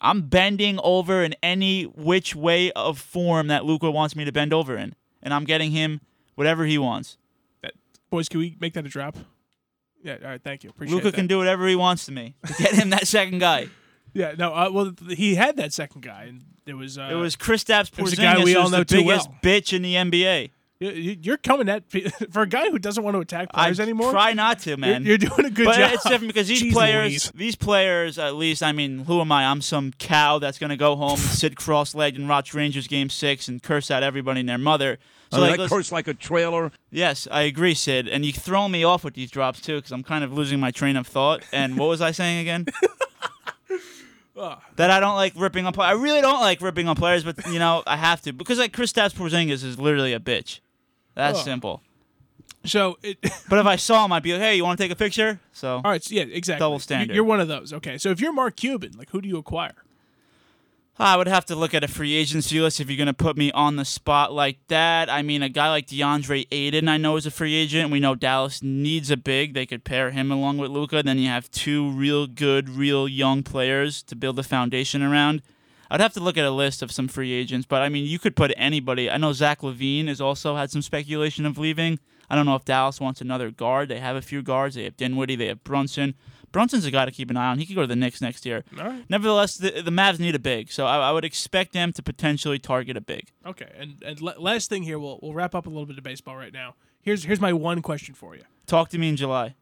I'm 0.00 0.22
bending 0.28 0.78
over 0.82 1.24
in 1.24 1.34
any 1.42 1.84
which 1.84 2.36
way 2.36 2.70
of 2.72 2.98
form 2.98 3.46
that 3.48 3.64
Luka 3.64 3.90
wants 3.90 4.14
me 4.14 4.24
to 4.26 4.32
bend 4.32 4.52
over 4.52 4.76
in, 4.76 4.94
and 5.22 5.32
I'm 5.32 5.44
getting 5.44 5.70
him 5.70 6.02
whatever 6.34 6.66
he 6.66 6.76
wants. 6.76 7.16
That, 7.62 7.72
boys, 8.10 8.28
can 8.28 8.40
we 8.40 8.56
make 8.60 8.74
that 8.74 8.84
a 8.84 8.88
drop? 8.90 9.16
Yeah. 10.02 10.18
All 10.22 10.28
right. 10.28 10.42
Thank 10.42 10.62
you. 10.62 10.70
Appreciate 10.70 10.94
Luka 10.94 11.12
can 11.12 11.26
do 11.26 11.38
whatever 11.38 11.66
he 11.66 11.74
wants 11.74 12.04
to 12.06 12.12
me 12.12 12.34
to 12.46 12.52
get 12.62 12.74
him 12.74 12.90
that 12.90 13.06
second 13.06 13.38
guy. 13.38 13.68
Yeah. 14.12 14.32
No. 14.38 14.54
Uh, 14.54 14.70
well, 14.72 14.92
he 15.10 15.34
had 15.34 15.56
that 15.58 15.74
second 15.74 16.00
guy, 16.00 16.24
and 16.24 16.42
it 16.64 16.72
was. 16.72 16.96
Uh, 16.96 17.08
It 17.10 17.16
was 17.16 17.36
Kristaps 17.36 17.90
it 17.98 18.02
was 18.02 18.14
a 18.14 18.16
guy 18.16 18.36
Porzingis, 18.36 18.44
we 18.44 18.56
all 18.56 18.70
know 18.70 18.78
the 18.78 18.84
biggest 18.86 19.28
well. 19.28 19.38
bitch 19.42 19.74
in 19.74 19.82
the 19.82 19.94
NBA. 19.94 20.52
You- 20.78 20.90
you- 20.90 21.16
You're 21.22 21.36
coming 21.38 21.68
at 21.70 21.84
for 22.30 22.42
a 22.42 22.46
guy 22.46 22.68
who 22.70 22.78
doesn't 22.78 23.02
want 23.02 23.14
to 23.14 23.20
attack 23.20 23.48
I 23.54 23.62
players 23.64 23.80
anymore. 23.80 24.10
try 24.12 24.34
not 24.34 24.58
to, 24.60 24.70
you're, 24.70 24.76
man. 24.78 25.04
you're 25.06 25.16
doing 25.16 25.46
a 25.46 25.50
good 25.50 25.64
but 25.64 25.76
job. 25.76 25.90
it's 25.94 26.02
different 26.02 26.26
because 26.34 26.48
these 26.48 26.62
Jeez 26.64 26.72
players, 26.72 27.10
Louise. 27.10 27.32
these 27.34 27.56
players, 27.56 28.18
at 28.18 28.34
least, 28.34 28.62
I 28.62 28.72
mean, 28.72 29.00
who 29.06 29.20
am 29.22 29.32
I? 29.32 29.46
I'm 29.46 29.62
some 29.62 29.92
cow 29.98 30.38
that's 30.38 30.58
gonna 30.58 30.76
go 30.76 30.94
home, 30.96 31.16
sit 31.16 31.56
cross-legged, 31.56 32.18
and 32.20 32.28
watch 32.28 32.52
Rangers 32.52 32.86
game 32.88 33.08
six 33.08 33.48
and 33.48 33.62
curse 33.62 33.90
out 33.90 34.02
everybody 34.02 34.40
and 34.40 34.48
their 34.48 34.58
mother. 34.58 34.98
So 35.32 35.40
like, 35.40 35.56
that 35.58 35.68
curse 35.70 35.90
like 35.90 36.06
a 36.08 36.14
trailer. 36.14 36.70
yes, 36.90 37.26
I 37.30 37.42
agree, 37.42 37.74
Sid. 37.74 38.06
And 38.06 38.24
you 38.24 38.32
throw 38.32 38.68
me 38.68 38.84
off 38.84 39.02
with 39.02 39.14
these 39.14 39.30
drops 39.30 39.60
too, 39.60 39.76
because 39.76 39.92
I'm 39.92 40.02
kind 40.04 40.22
of 40.24 40.32
losing 40.32 40.60
my 40.60 40.70
train 40.70 40.96
of 40.96 41.06
thought. 41.06 41.42
And 41.52 41.78
what 41.78 41.88
was 41.88 42.00
I 42.02 42.10
saying 42.12 42.40
again? 42.40 42.66
that 44.76 44.90
I 44.90 45.00
don't 45.00 45.16
like 45.16 45.32
ripping 45.36 45.66
on. 45.66 45.72
players. 45.72 45.96
I 45.98 46.00
really 46.00 46.20
don't 46.20 46.40
like 46.40 46.60
ripping 46.60 46.88
on 46.88 46.96
players, 46.96 47.24
but 47.24 47.46
you 47.46 47.58
know 47.58 47.82
I 47.86 47.96
have 47.96 48.20
to 48.22 48.32
because 48.32 48.58
like 48.58 48.72
Chris 48.72 48.92
Kristaps 48.92 49.14
Porzingis 49.14 49.64
is 49.64 49.78
literally 49.78 50.12
a 50.12 50.20
bitch. 50.20 50.60
That's 51.16 51.42
simple. 51.42 51.82
So 52.64 52.98
it. 53.02 53.18
But 53.48 53.60
if 53.60 53.66
I 53.66 53.76
saw 53.76 54.04
him, 54.04 54.12
I'd 54.12 54.22
be 54.22 54.32
like, 54.32 54.42
"Hey, 54.42 54.56
you 54.56 54.64
want 54.64 54.78
to 54.78 54.84
take 54.84 54.92
a 54.92 54.96
picture?" 54.96 55.40
So 55.52 55.76
All 55.76 55.82
right. 55.90 56.02
So 56.02 56.14
yeah. 56.14 56.24
Exactly. 56.24 56.60
Double 56.60 56.78
standard. 56.78 57.14
You're 57.14 57.24
one 57.24 57.40
of 57.40 57.48
those. 57.48 57.72
Okay. 57.72 57.96
So 57.98 58.10
if 58.10 58.20
you're 58.20 58.32
Mark 58.32 58.56
Cuban, 58.56 58.92
like 58.98 59.10
who 59.10 59.20
do 59.20 59.28
you 59.28 59.38
acquire? 59.38 59.74
I 60.98 61.16
would 61.18 61.28
have 61.28 61.44
to 61.46 61.54
look 61.54 61.74
at 61.74 61.84
a 61.84 61.88
free 61.88 62.14
agency 62.14 62.58
list 62.58 62.80
if 62.80 62.88
you're 62.88 62.96
going 62.96 63.06
to 63.06 63.12
put 63.12 63.36
me 63.36 63.52
on 63.52 63.76
the 63.76 63.84
spot 63.84 64.32
like 64.32 64.58
that. 64.68 65.10
I 65.10 65.20
mean, 65.20 65.42
a 65.42 65.50
guy 65.50 65.68
like 65.68 65.86
Deandre 65.88 66.46
Ayton, 66.50 66.88
I 66.88 66.96
know 66.96 67.16
is 67.16 67.26
a 67.26 67.30
free 67.30 67.54
agent. 67.54 67.90
We 67.90 68.00
know 68.00 68.14
Dallas 68.14 68.62
needs 68.62 69.10
a 69.10 69.16
big. 69.18 69.52
They 69.52 69.66
could 69.66 69.84
pair 69.84 70.10
him 70.10 70.32
along 70.32 70.56
with 70.56 70.70
Luka. 70.70 71.02
Then 71.02 71.18
you 71.18 71.28
have 71.28 71.50
two 71.50 71.90
real 71.90 72.26
good, 72.26 72.70
real 72.70 73.06
young 73.06 73.42
players 73.42 74.02
to 74.04 74.16
build 74.16 74.38
a 74.38 74.42
foundation 74.42 75.02
around. 75.02 75.42
I'd 75.90 76.00
have 76.00 76.12
to 76.14 76.20
look 76.20 76.36
at 76.36 76.44
a 76.44 76.50
list 76.50 76.82
of 76.82 76.90
some 76.92 77.08
free 77.08 77.32
agents, 77.32 77.66
but 77.66 77.82
I 77.82 77.88
mean, 77.88 78.04
you 78.06 78.18
could 78.18 78.34
put 78.36 78.52
anybody. 78.56 79.10
I 79.10 79.16
know 79.18 79.32
Zach 79.32 79.60
LaVine 79.60 80.08
has 80.08 80.20
also 80.20 80.56
had 80.56 80.70
some 80.70 80.82
speculation 80.82 81.46
of 81.46 81.58
leaving. 81.58 81.98
I 82.28 82.34
don't 82.34 82.44
know 82.46 82.56
if 82.56 82.64
Dallas 82.64 83.00
wants 83.00 83.20
another 83.20 83.50
guard. 83.52 83.88
They 83.88 84.00
have 84.00 84.16
a 84.16 84.22
few 84.22 84.42
guards. 84.42 84.74
They 84.74 84.84
have 84.84 84.96
Dinwiddie. 84.96 85.36
They 85.36 85.46
have 85.46 85.62
Brunson. 85.62 86.14
Brunson's 86.50 86.84
a 86.84 86.90
guy 86.90 87.04
to 87.04 87.10
keep 87.10 87.30
an 87.30 87.36
eye 87.36 87.48
on. 87.50 87.58
He 87.58 87.66
could 87.66 87.74
go 87.76 87.82
to 87.82 87.86
the 87.86 87.94
Knicks 87.96 88.20
next 88.20 88.46
year. 88.46 88.64
Right. 88.76 89.04
Nevertheless, 89.08 89.56
the, 89.56 89.82
the 89.82 89.90
Mavs 89.90 90.18
need 90.18 90.34
a 90.34 90.38
big, 90.38 90.72
so 90.72 90.86
I, 90.86 91.08
I 91.08 91.12
would 91.12 91.24
expect 91.24 91.72
them 91.72 91.92
to 91.92 92.02
potentially 92.02 92.58
target 92.58 92.96
a 92.96 93.00
big. 93.00 93.28
Okay. 93.44 93.70
And 93.76 94.02
and 94.04 94.20
la- 94.20 94.38
last 94.38 94.68
thing 94.70 94.82
here, 94.82 94.98
we'll 94.98 95.18
we'll 95.22 95.34
wrap 95.34 95.54
up 95.54 95.66
a 95.66 95.68
little 95.68 95.86
bit 95.86 95.98
of 95.98 96.04
baseball 96.04 96.36
right 96.36 96.52
now. 96.52 96.74
Here's 97.02 97.24
here's 97.24 97.40
my 97.40 97.52
one 97.52 97.82
question 97.82 98.14
for 98.14 98.34
you. 98.34 98.42
Talk 98.66 98.88
to 98.90 98.98
me 98.98 99.08
in 99.08 99.16
July. 99.16 99.54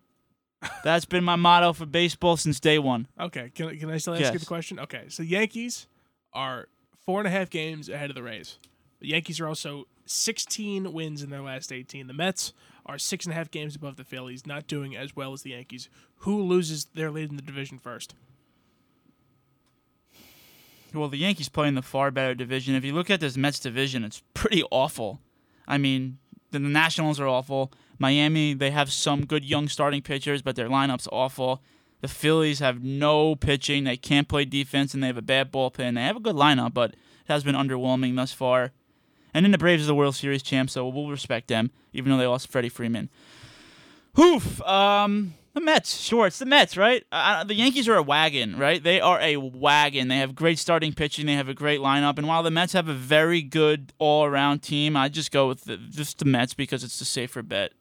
That's 0.82 1.04
been 1.04 1.24
my 1.24 1.36
motto 1.36 1.74
for 1.74 1.84
baseball 1.84 2.36
since 2.38 2.58
day 2.60 2.78
one. 2.78 3.08
Okay. 3.20 3.50
Can 3.54 3.68
I- 3.68 3.76
can 3.76 3.90
I 3.90 3.98
still 3.98 4.14
ask 4.14 4.32
you 4.32 4.38
the 4.38 4.46
question? 4.46 4.78
Okay. 4.78 5.04
So 5.08 5.22
Yankees 5.22 5.86
are 6.34 6.68
four 7.04 7.20
and 7.20 7.28
a 7.28 7.30
half 7.30 7.50
games 7.50 7.88
ahead 7.88 8.10
of 8.10 8.16
the 8.16 8.22
Rays. 8.22 8.58
The 9.00 9.08
Yankees 9.08 9.40
are 9.40 9.48
also 9.48 9.86
16 10.06 10.92
wins 10.92 11.22
in 11.22 11.30
their 11.30 11.42
last 11.42 11.72
18. 11.72 12.06
The 12.06 12.12
Mets 12.12 12.52
are 12.86 12.98
six 12.98 13.24
and 13.24 13.32
a 13.32 13.36
half 13.36 13.50
games 13.50 13.76
above 13.76 13.96
the 13.96 14.04
Phillies, 14.04 14.46
not 14.46 14.66
doing 14.66 14.96
as 14.96 15.16
well 15.16 15.32
as 15.32 15.42
the 15.42 15.50
Yankees. 15.50 15.88
Who 16.18 16.42
loses 16.42 16.86
their 16.94 17.10
lead 17.10 17.30
in 17.30 17.36
the 17.36 17.42
division 17.42 17.78
first? 17.78 18.14
Well, 20.92 21.08
the 21.08 21.18
Yankees 21.18 21.48
play 21.48 21.66
in 21.66 21.74
the 21.74 21.82
far 21.82 22.10
better 22.10 22.34
division. 22.34 22.74
If 22.74 22.84
you 22.84 22.92
look 22.92 23.10
at 23.10 23.20
this 23.20 23.36
Mets 23.36 23.58
division, 23.58 24.04
it's 24.04 24.22
pretty 24.32 24.62
awful. 24.70 25.20
I 25.66 25.76
mean, 25.76 26.18
the, 26.50 26.60
Nationals 26.60 27.18
are 27.18 27.26
awful. 27.26 27.72
Miami, 27.98 28.54
they 28.54 28.70
have 28.70 28.92
some 28.92 29.26
good 29.26 29.44
young 29.44 29.68
starting 29.68 30.02
pitchers, 30.02 30.40
but 30.40 30.56
their 30.56 30.68
lineup's 30.68 31.08
awful. 31.10 31.62
The 32.04 32.08
Phillies 32.08 32.58
have 32.58 32.84
no 32.84 33.34
pitching. 33.34 33.84
They 33.84 33.96
can't 33.96 34.28
play 34.28 34.44
defense, 34.44 34.92
and 34.92 35.02
they 35.02 35.06
have 35.06 35.16
a 35.16 35.22
bad 35.22 35.50
bullpen. 35.50 35.94
They 35.94 36.02
have 36.02 36.16
a 36.16 36.20
good 36.20 36.36
lineup, 36.36 36.74
but 36.74 36.90
it 36.90 36.98
has 37.28 37.44
been 37.44 37.54
underwhelming 37.54 38.14
thus 38.14 38.30
far. 38.30 38.72
And 39.32 39.42
then 39.42 39.52
the 39.52 39.56
Braves 39.56 39.84
are 39.84 39.86
the 39.86 39.94
World 39.94 40.14
Series 40.14 40.42
champs, 40.42 40.74
so 40.74 40.86
we'll 40.86 41.08
respect 41.08 41.48
them, 41.48 41.70
even 41.94 42.12
though 42.12 42.18
they 42.18 42.26
lost 42.26 42.52
Freddie 42.52 42.68
Freeman. 42.68 43.08
Hoof. 44.16 44.60
Um, 44.60 45.32
the 45.54 45.62
Mets. 45.62 45.98
Sure, 45.98 46.26
it's 46.26 46.38
the 46.38 46.44
Mets, 46.44 46.76
right? 46.76 47.06
Uh, 47.10 47.42
the 47.42 47.54
Yankees 47.54 47.88
are 47.88 47.96
a 47.96 48.02
wagon, 48.02 48.58
right? 48.58 48.82
They 48.82 49.00
are 49.00 49.18
a 49.22 49.38
wagon. 49.38 50.08
They 50.08 50.18
have 50.18 50.34
great 50.34 50.58
starting 50.58 50.92
pitching. 50.92 51.24
They 51.24 51.36
have 51.36 51.48
a 51.48 51.54
great 51.54 51.80
lineup. 51.80 52.18
And 52.18 52.28
while 52.28 52.42
the 52.42 52.50
Mets 52.50 52.74
have 52.74 52.86
a 52.86 52.92
very 52.92 53.40
good 53.40 53.94
all-around 53.98 54.58
team, 54.58 54.94
I 54.94 55.08
just 55.08 55.32
go 55.32 55.48
with 55.48 55.64
the, 55.64 55.78
just 55.78 56.18
the 56.18 56.26
Mets 56.26 56.52
because 56.52 56.84
it's 56.84 56.98
the 56.98 57.06
safer 57.06 57.40
bet. 57.40 57.72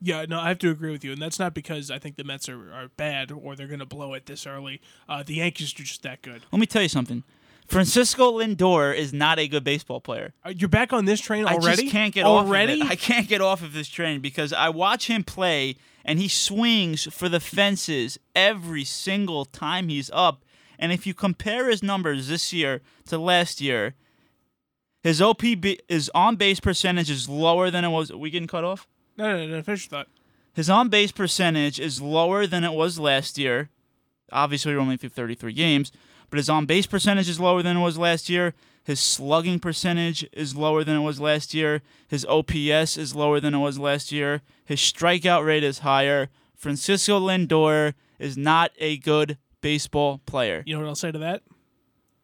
Yeah, 0.00 0.24
no, 0.28 0.38
I 0.38 0.48
have 0.48 0.58
to 0.60 0.70
agree 0.70 0.92
with 0.92 1.04
you, 1.04 1.12
and 1.12 1.20
that's 1.20 1.38
not 1.38 1.54
because 1.54 1.90
I 1.90 1.98
think 1.98 2.16
the 2.16 2.24
Mets 2.24 2.48
are, 2.48 2.72
are 2.72 2.88
bad 2.96 3.32
or 3.32 3.56
they're 3.56 3.66
going 3.66 3.80
to 3.80 3.86
blow 3.86 4.14
it 4.14 4.26
this 4.26 4.46
early. 4.46 4.80
Uh, 5.08 5.22
the 5.24 5.34
Yankees 5.34 5.72
are 5.72 5.76
just 5.82 6.02
that 6.02 6.22
good. 6.22 6.42
Let 6.52 6.60
me 6.60 6.66
tell 6.66 6.82
you 6.82 6.88
something. 6.88 7.24
Francisco 7.66 8.38
Lindor 8.38 8.96
is 8.96 9.12
not 9.12 9.38
a 9.38 9.46
good 9.46 9.62
baseball 9.62 10.00
player. 10.00 10.32
Uh, 10.44 10.50
you're 10.56 10.70
back 10.70 10.92
on 10.92 11.04
this 11.04 11.20
train 11.20 11.44
I 11.46 11.54
already? 11.54 11.82
just 11.82 11.92
can't 11.92 12.14
get 12.14 12.24
already? 12.24 12.80
off 12.80 12.86
of 12.86 12.86
it. 12.86 12.92
I 12.92 12.96
can't 12.96 13.28
get 13.28 13.40
off 13.42 13.62
of 13.62 13.74
this 13.74 13.88
train 13.88 14.20
because 14.20 14.54
I 14.54 14.70
watch 14.70 15.08
him 15.08 15.22
play 15.22 15.76
and 16.02 16.18
he 16.18 16.28
swings 16.28 17.04
for 17.12 17.28
the 17.28 17.40
fences 17.40 18.18
every 18.34 18.84
single 18.84 19.44
time 19.44 19.88
he's 19.88 20.10
up. 20.14 20.44
And 20.78 20.92
if 20.92 21.06
you 21.06 21.12
compare 21.12 21.68
his 21.68 21.82
numbers 21.82 22.28
this 22.28 22.54
year 22.54 22.80
to 23.08 23.18
last 23.18 23.60
year, 23.60 23.94
his 25.02 25.20
OPB, 25.20 25.80
his 25.88 26.10
on 26.14 26.36
base 26.36 26.60
percentage 26.60 27.10
is 27.10 27.28
lower 27.28 27.70
than 27.70 27.84
it 27.84 27.90
was. 27.90 28.10
we 28.10 28.30
getting 28.30 28.48
cut 28.48 28.64
off? 28.64 28.88
No, 29.18 29.36
no, 29.36 29.46
no, 29.46 29.62
finish 29.62 29.84
your 29.84 29.98
thought. 29.98 30.08
His 30.54 30.70
on 30.70 30.88
base 30.88 31.12
percentage 31.12 31.78
is 31.78 32.00
lower 32.00 32.46
than 32.46 32.64
it 32.64 32.72
was 32.72 32.98
last 32.98 33.38
year. 33.38 33.70
Obviously, 34.32 34.74
we're 34.74 34.80
only 34.80 34.96
through 34.96 35.10
33 35.10 35.52
games, 35.52 35.92
but 36.30 36.36
his 36.36 36.48
on 36.48 36.66
base 36.66 36.86
percentage 36.86 37.28
is 37.28 37.38
lower 37.40 37.62
than 37.62 37.76
it 37.76 37.80
was 37.80 37.98
last 37.98 38.28
year. 38.28 38.54
His 38.84 39.00
slugging 39.00 39.58
percentage 39.58 40.26
is 40.32 40.56
lower 40.56 40.82
than 40.82 40.96
it 40.96 41.02
was 41.02 41.20
last 41.20 41.52
year. 41.52 41.82
His 42.08 42.24
OPS 42.24 42.96
is 42.96 43.14
lower 43.14 43.38
than 43.38 43.54
it 43.54 43.58
was 43.58 43.78
last 43.78 44.10
year. 44.12 44.40
His 44.64 44.80
strikeout 44.80 45.44
rate 45.44 45.62
is 45.62 45.80
higher. 45.80 46.30
Francisco 46.56 47.20
Lindor 47.20 47.94
is 48.18 48.36
not 48.36 48.72
a 48.78 48.96
good 48.96 49.36
baseball 49.60 50.22
player. 50.24 50.62
You 50.66 50.74
know 50.74 50.80
what 50.82 50.88
I'll 50.88 50.94
say 50.94 51.12
to 51.12 51.18
that? 51.18 51.42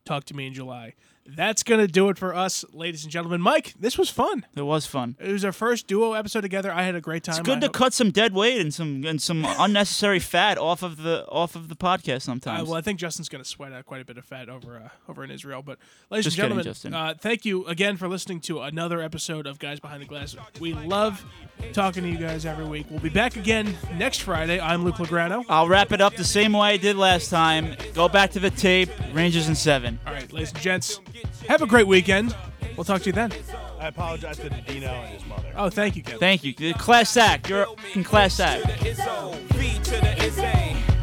Talk 0.05 0.25
to 0.25 0.35
me 0.35 0.47
in 0.47 0.55
July. 0.55 0.95
That's 1.27 1.63
going 1.63 1.81
to 1.81 1.87
do 1.87 2.11
it 2.11 2.19
for 2.19 2.35
us, 2.35 2.67
ladies 2.75 3.03
and 3.05 3.11
gentlemen. 3.11 3.41
Mike, 3.41 3.73
this 3.81 3.97
was 3.97 4.11
fun. 4.11 4.45
It 4.55 4.61
was 4.63 4.85
fun. 4.85 5.17
It 5.19 5.33
was 5.33 5.43
our 5.43 5.53
first 5.53 5.87
duo 5.87 6.13
episode 6.13 6.43
together. 6.43 6.71
I 6.71 6.83
had 6.83 6.95
a 6.95 7.01
great 7.01 7.25
time. 7.25 7.37
It's 7.39 7.41
good 7.47 7.57
I 7.57 7.61
to 7.61 7.67
hope- 7.69 7.73
cut 7.75 7.95
some 7.95 8.11
dead 8.11 8.35
weight 8.35 8.61
and 8.61 8.75
some 8.75 9.05
and 9.07 9.23
some 9.23 9.47
unnecessary 9.59 10.19
fat 10.19 10.59
off 10.59 10.83
of 10.83 10.99
the 11.03 11.27
off 11.29 11.57
of 11.57 11.69
the 11.71 11.77
podcast 11.77 12.17
Uh, 12.17 12.21
sometimes. 12.21 12.69
well, 12.69 12.77
I 12.77 12.83
think 12.83 12.99
Justin's 13.01 13.31
going 13.31 13.43
to 13.43 13.49
sweat 13.49 13.73
out 13.73 13.87
quite 13.87 14.03
a 14.03 14.05
bit 14.05 14.19
of 14.19 14.25
fat 14.27 14.51
over 14.51 14.77
uh, 14.77 14.89
over 15.11 15.25
in 15.25 15.31
Israel. 15.31 15.63
But, 15.63 15.79
ladies 16.11 16.25
Just 16.27 16.37
and 16.37 16.43
gentlemen, 16.43 16.65
Justin. 16.65 16.93
uh, 16.93 17.15
thank 17.19 17.47
you 17.47 17.65
again 17.67 17.97
for 17.97 18.07
listening 18.07 18.41
to 18.41 18.61
another 18.61 19.01
episode 19.01 19.47
of 19.47 19.59
Guys 19.59 19.81
Behind 19.81 20.03
the 20.03 20.07
Glass. 20.07 20.37
We 20.61 20.75
love 20.75 21.25
talking 21.73 22.03
to 22.03 22.09
you 22.11 22.19
guys 22.19 22.45
every 22.45 22.67
week. 22.67 22.87
We'll 22.91 23.01
be 23.01 23.09
back 23.09 23.37
again 23.37 23.75
next 23.97 24.19
Friday. 24.19 24.61
I'm 24.61 24.85
Luke 24.85 24.97
Lograno. 24.97 25.43
I'll 25.49 25.69
wrap 25.69 25.91
it 25.93 26.03
up 26.03 26.17
the 26.17 26.25
same 26.25 26.53
way 26.53 26.69
I 26.75 26.77
did 26.77 26.97
last 26.97 27.31
time. 27.31 27.77
Go 27.95 28.11
back 28.11 28.33
to 28.33 28.41
the 28.41 28.51
tape. 28.51 28.91
Rangers 29.15 29.49
in 29.49 29.55
seven. 29.55 29.99
All 30.07 30.13
right, 30.13 30.31
ladies 30.31 30.53
and 30.53 30.61
gents, 30.61 31.01
have 31.49 31.63
a 31.63 31.67
great 31.67 31.87
weekend. 31.87 32.35
We'll 32.77 32.85
talk 32.85 33.03
to 33.03 33.07
you 33.07 33.13
then. 33.13 33.33
I 33.79 33.89
apologize 33.89 34.39
to 34.39 34.49
Dino 34.49 34.89
and 34.89 35.15
his 35.15 35.27
mother. 35.27 35.53
Oh, 35.57 35.71
thank 35.71 35.97
you, 35.97 36.03
Kevin. 36.03 36.19
Thank 36.19 36.45
you. 36.45 36.75
Class 36.75 37.17
act. 37.17 37.49
You're 37.49 37.67
in 37.95 38.03
class 38.03 38.41
act. 38.41 38.65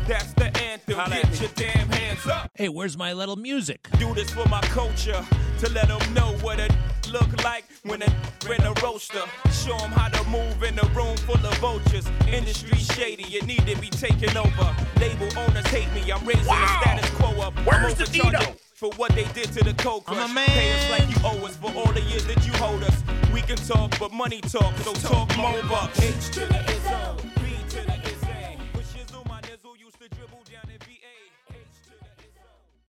That's 0.08 0.34
the 0.34 0.52
anthem. 0.62 0.98
Get 1.10 1.40
your 1.40 1.50
damn 1.56 1.90
hands 1.90 2.28
up. 2.28 2.52
Hey, 2.56 2.70
where's 2.70 2.98
my 2.98 3.14
little 3.14 3.38
music? 3.38 3.88
Do 4.00 4.14
this 4.14 4.30
for 4.32 4.48
my 4.50 4.62
culture 4.62 5.26
to 5.60 5.70
let 5.70 5.88
them 5.88 6.14
know 6.14 6.34
what 6.42 6.60
it 6.60 6.72
look 7.10 7.44
like 7.44 7.66
when 7.84 8.02
it 8.02 8.12
in 8.50 8.62
a 8.64 8.74
roaster. 8.84 9.22
Show 9.52 9.78
them 9.78 9.92
how 9.92 10.10
to 10.10 10.30
move 10.30 10.64
in 10.64 10.78
a 10.80 10.86
room 10.90 11.16
full 11.18 11.36
of 11.36 11.58
vultures. 11.60 12.10
Industry 12.28 12.78
shady, 12.78 13.24
you 13.24 13.42
need 13.44 13.66
to 13.68 13.78
be 13.80 13.90
taken 13.90 14.36
over. 14.36 14.76
Label 15.00 15.30
owners 15.40 15.68
hate 15.68 15.92
me. 15.94 16.12
I'm 16.12 16.26
raising 16.26 16.44
the 16.44 16.80
status 16.82 17.10
quo 17.12 17.40
up. 17.42 17.54
Where's 17.66 17.96
the 17.96 18.04
overcharging 18.04 18.32
Dino? 18.32 18.56
For 18.82 18.90
what 18.98 19.12
they 19.14 19.26
did 19.26 19.46
to 19.54 19.64
the 19.64 19.76
coke 19.76 20.04
I'm 20.08 20.32
a 20.32 20.34
man. 20.34 20.48
Pay 20.48 20.74
us 20.74 20.90
like 20.90 21.08
you 21.08 21.16
owe 21.24 21.46
us 21.46 21.56
for 21.56 21.72
all 21.76 21.94
the 21.94 22.02
years 22.02 22.26
that 22.26 22.44
you 22.48 22.54
hold 22.54 22.82
us. 22.82 23.04
We 23.32 23.42
can 23.44 23.58
talk, 23.58 23.94
but 24.00 24.12
money 24.12 24.42
talk, 24.42 24.76
so 24.78 24.94
talk 24.94 25.38
more 25.38 25.62
bucks. 25.70 26.02
H 26.02 26.34
to 26.34 26.40
the 26.48 27.41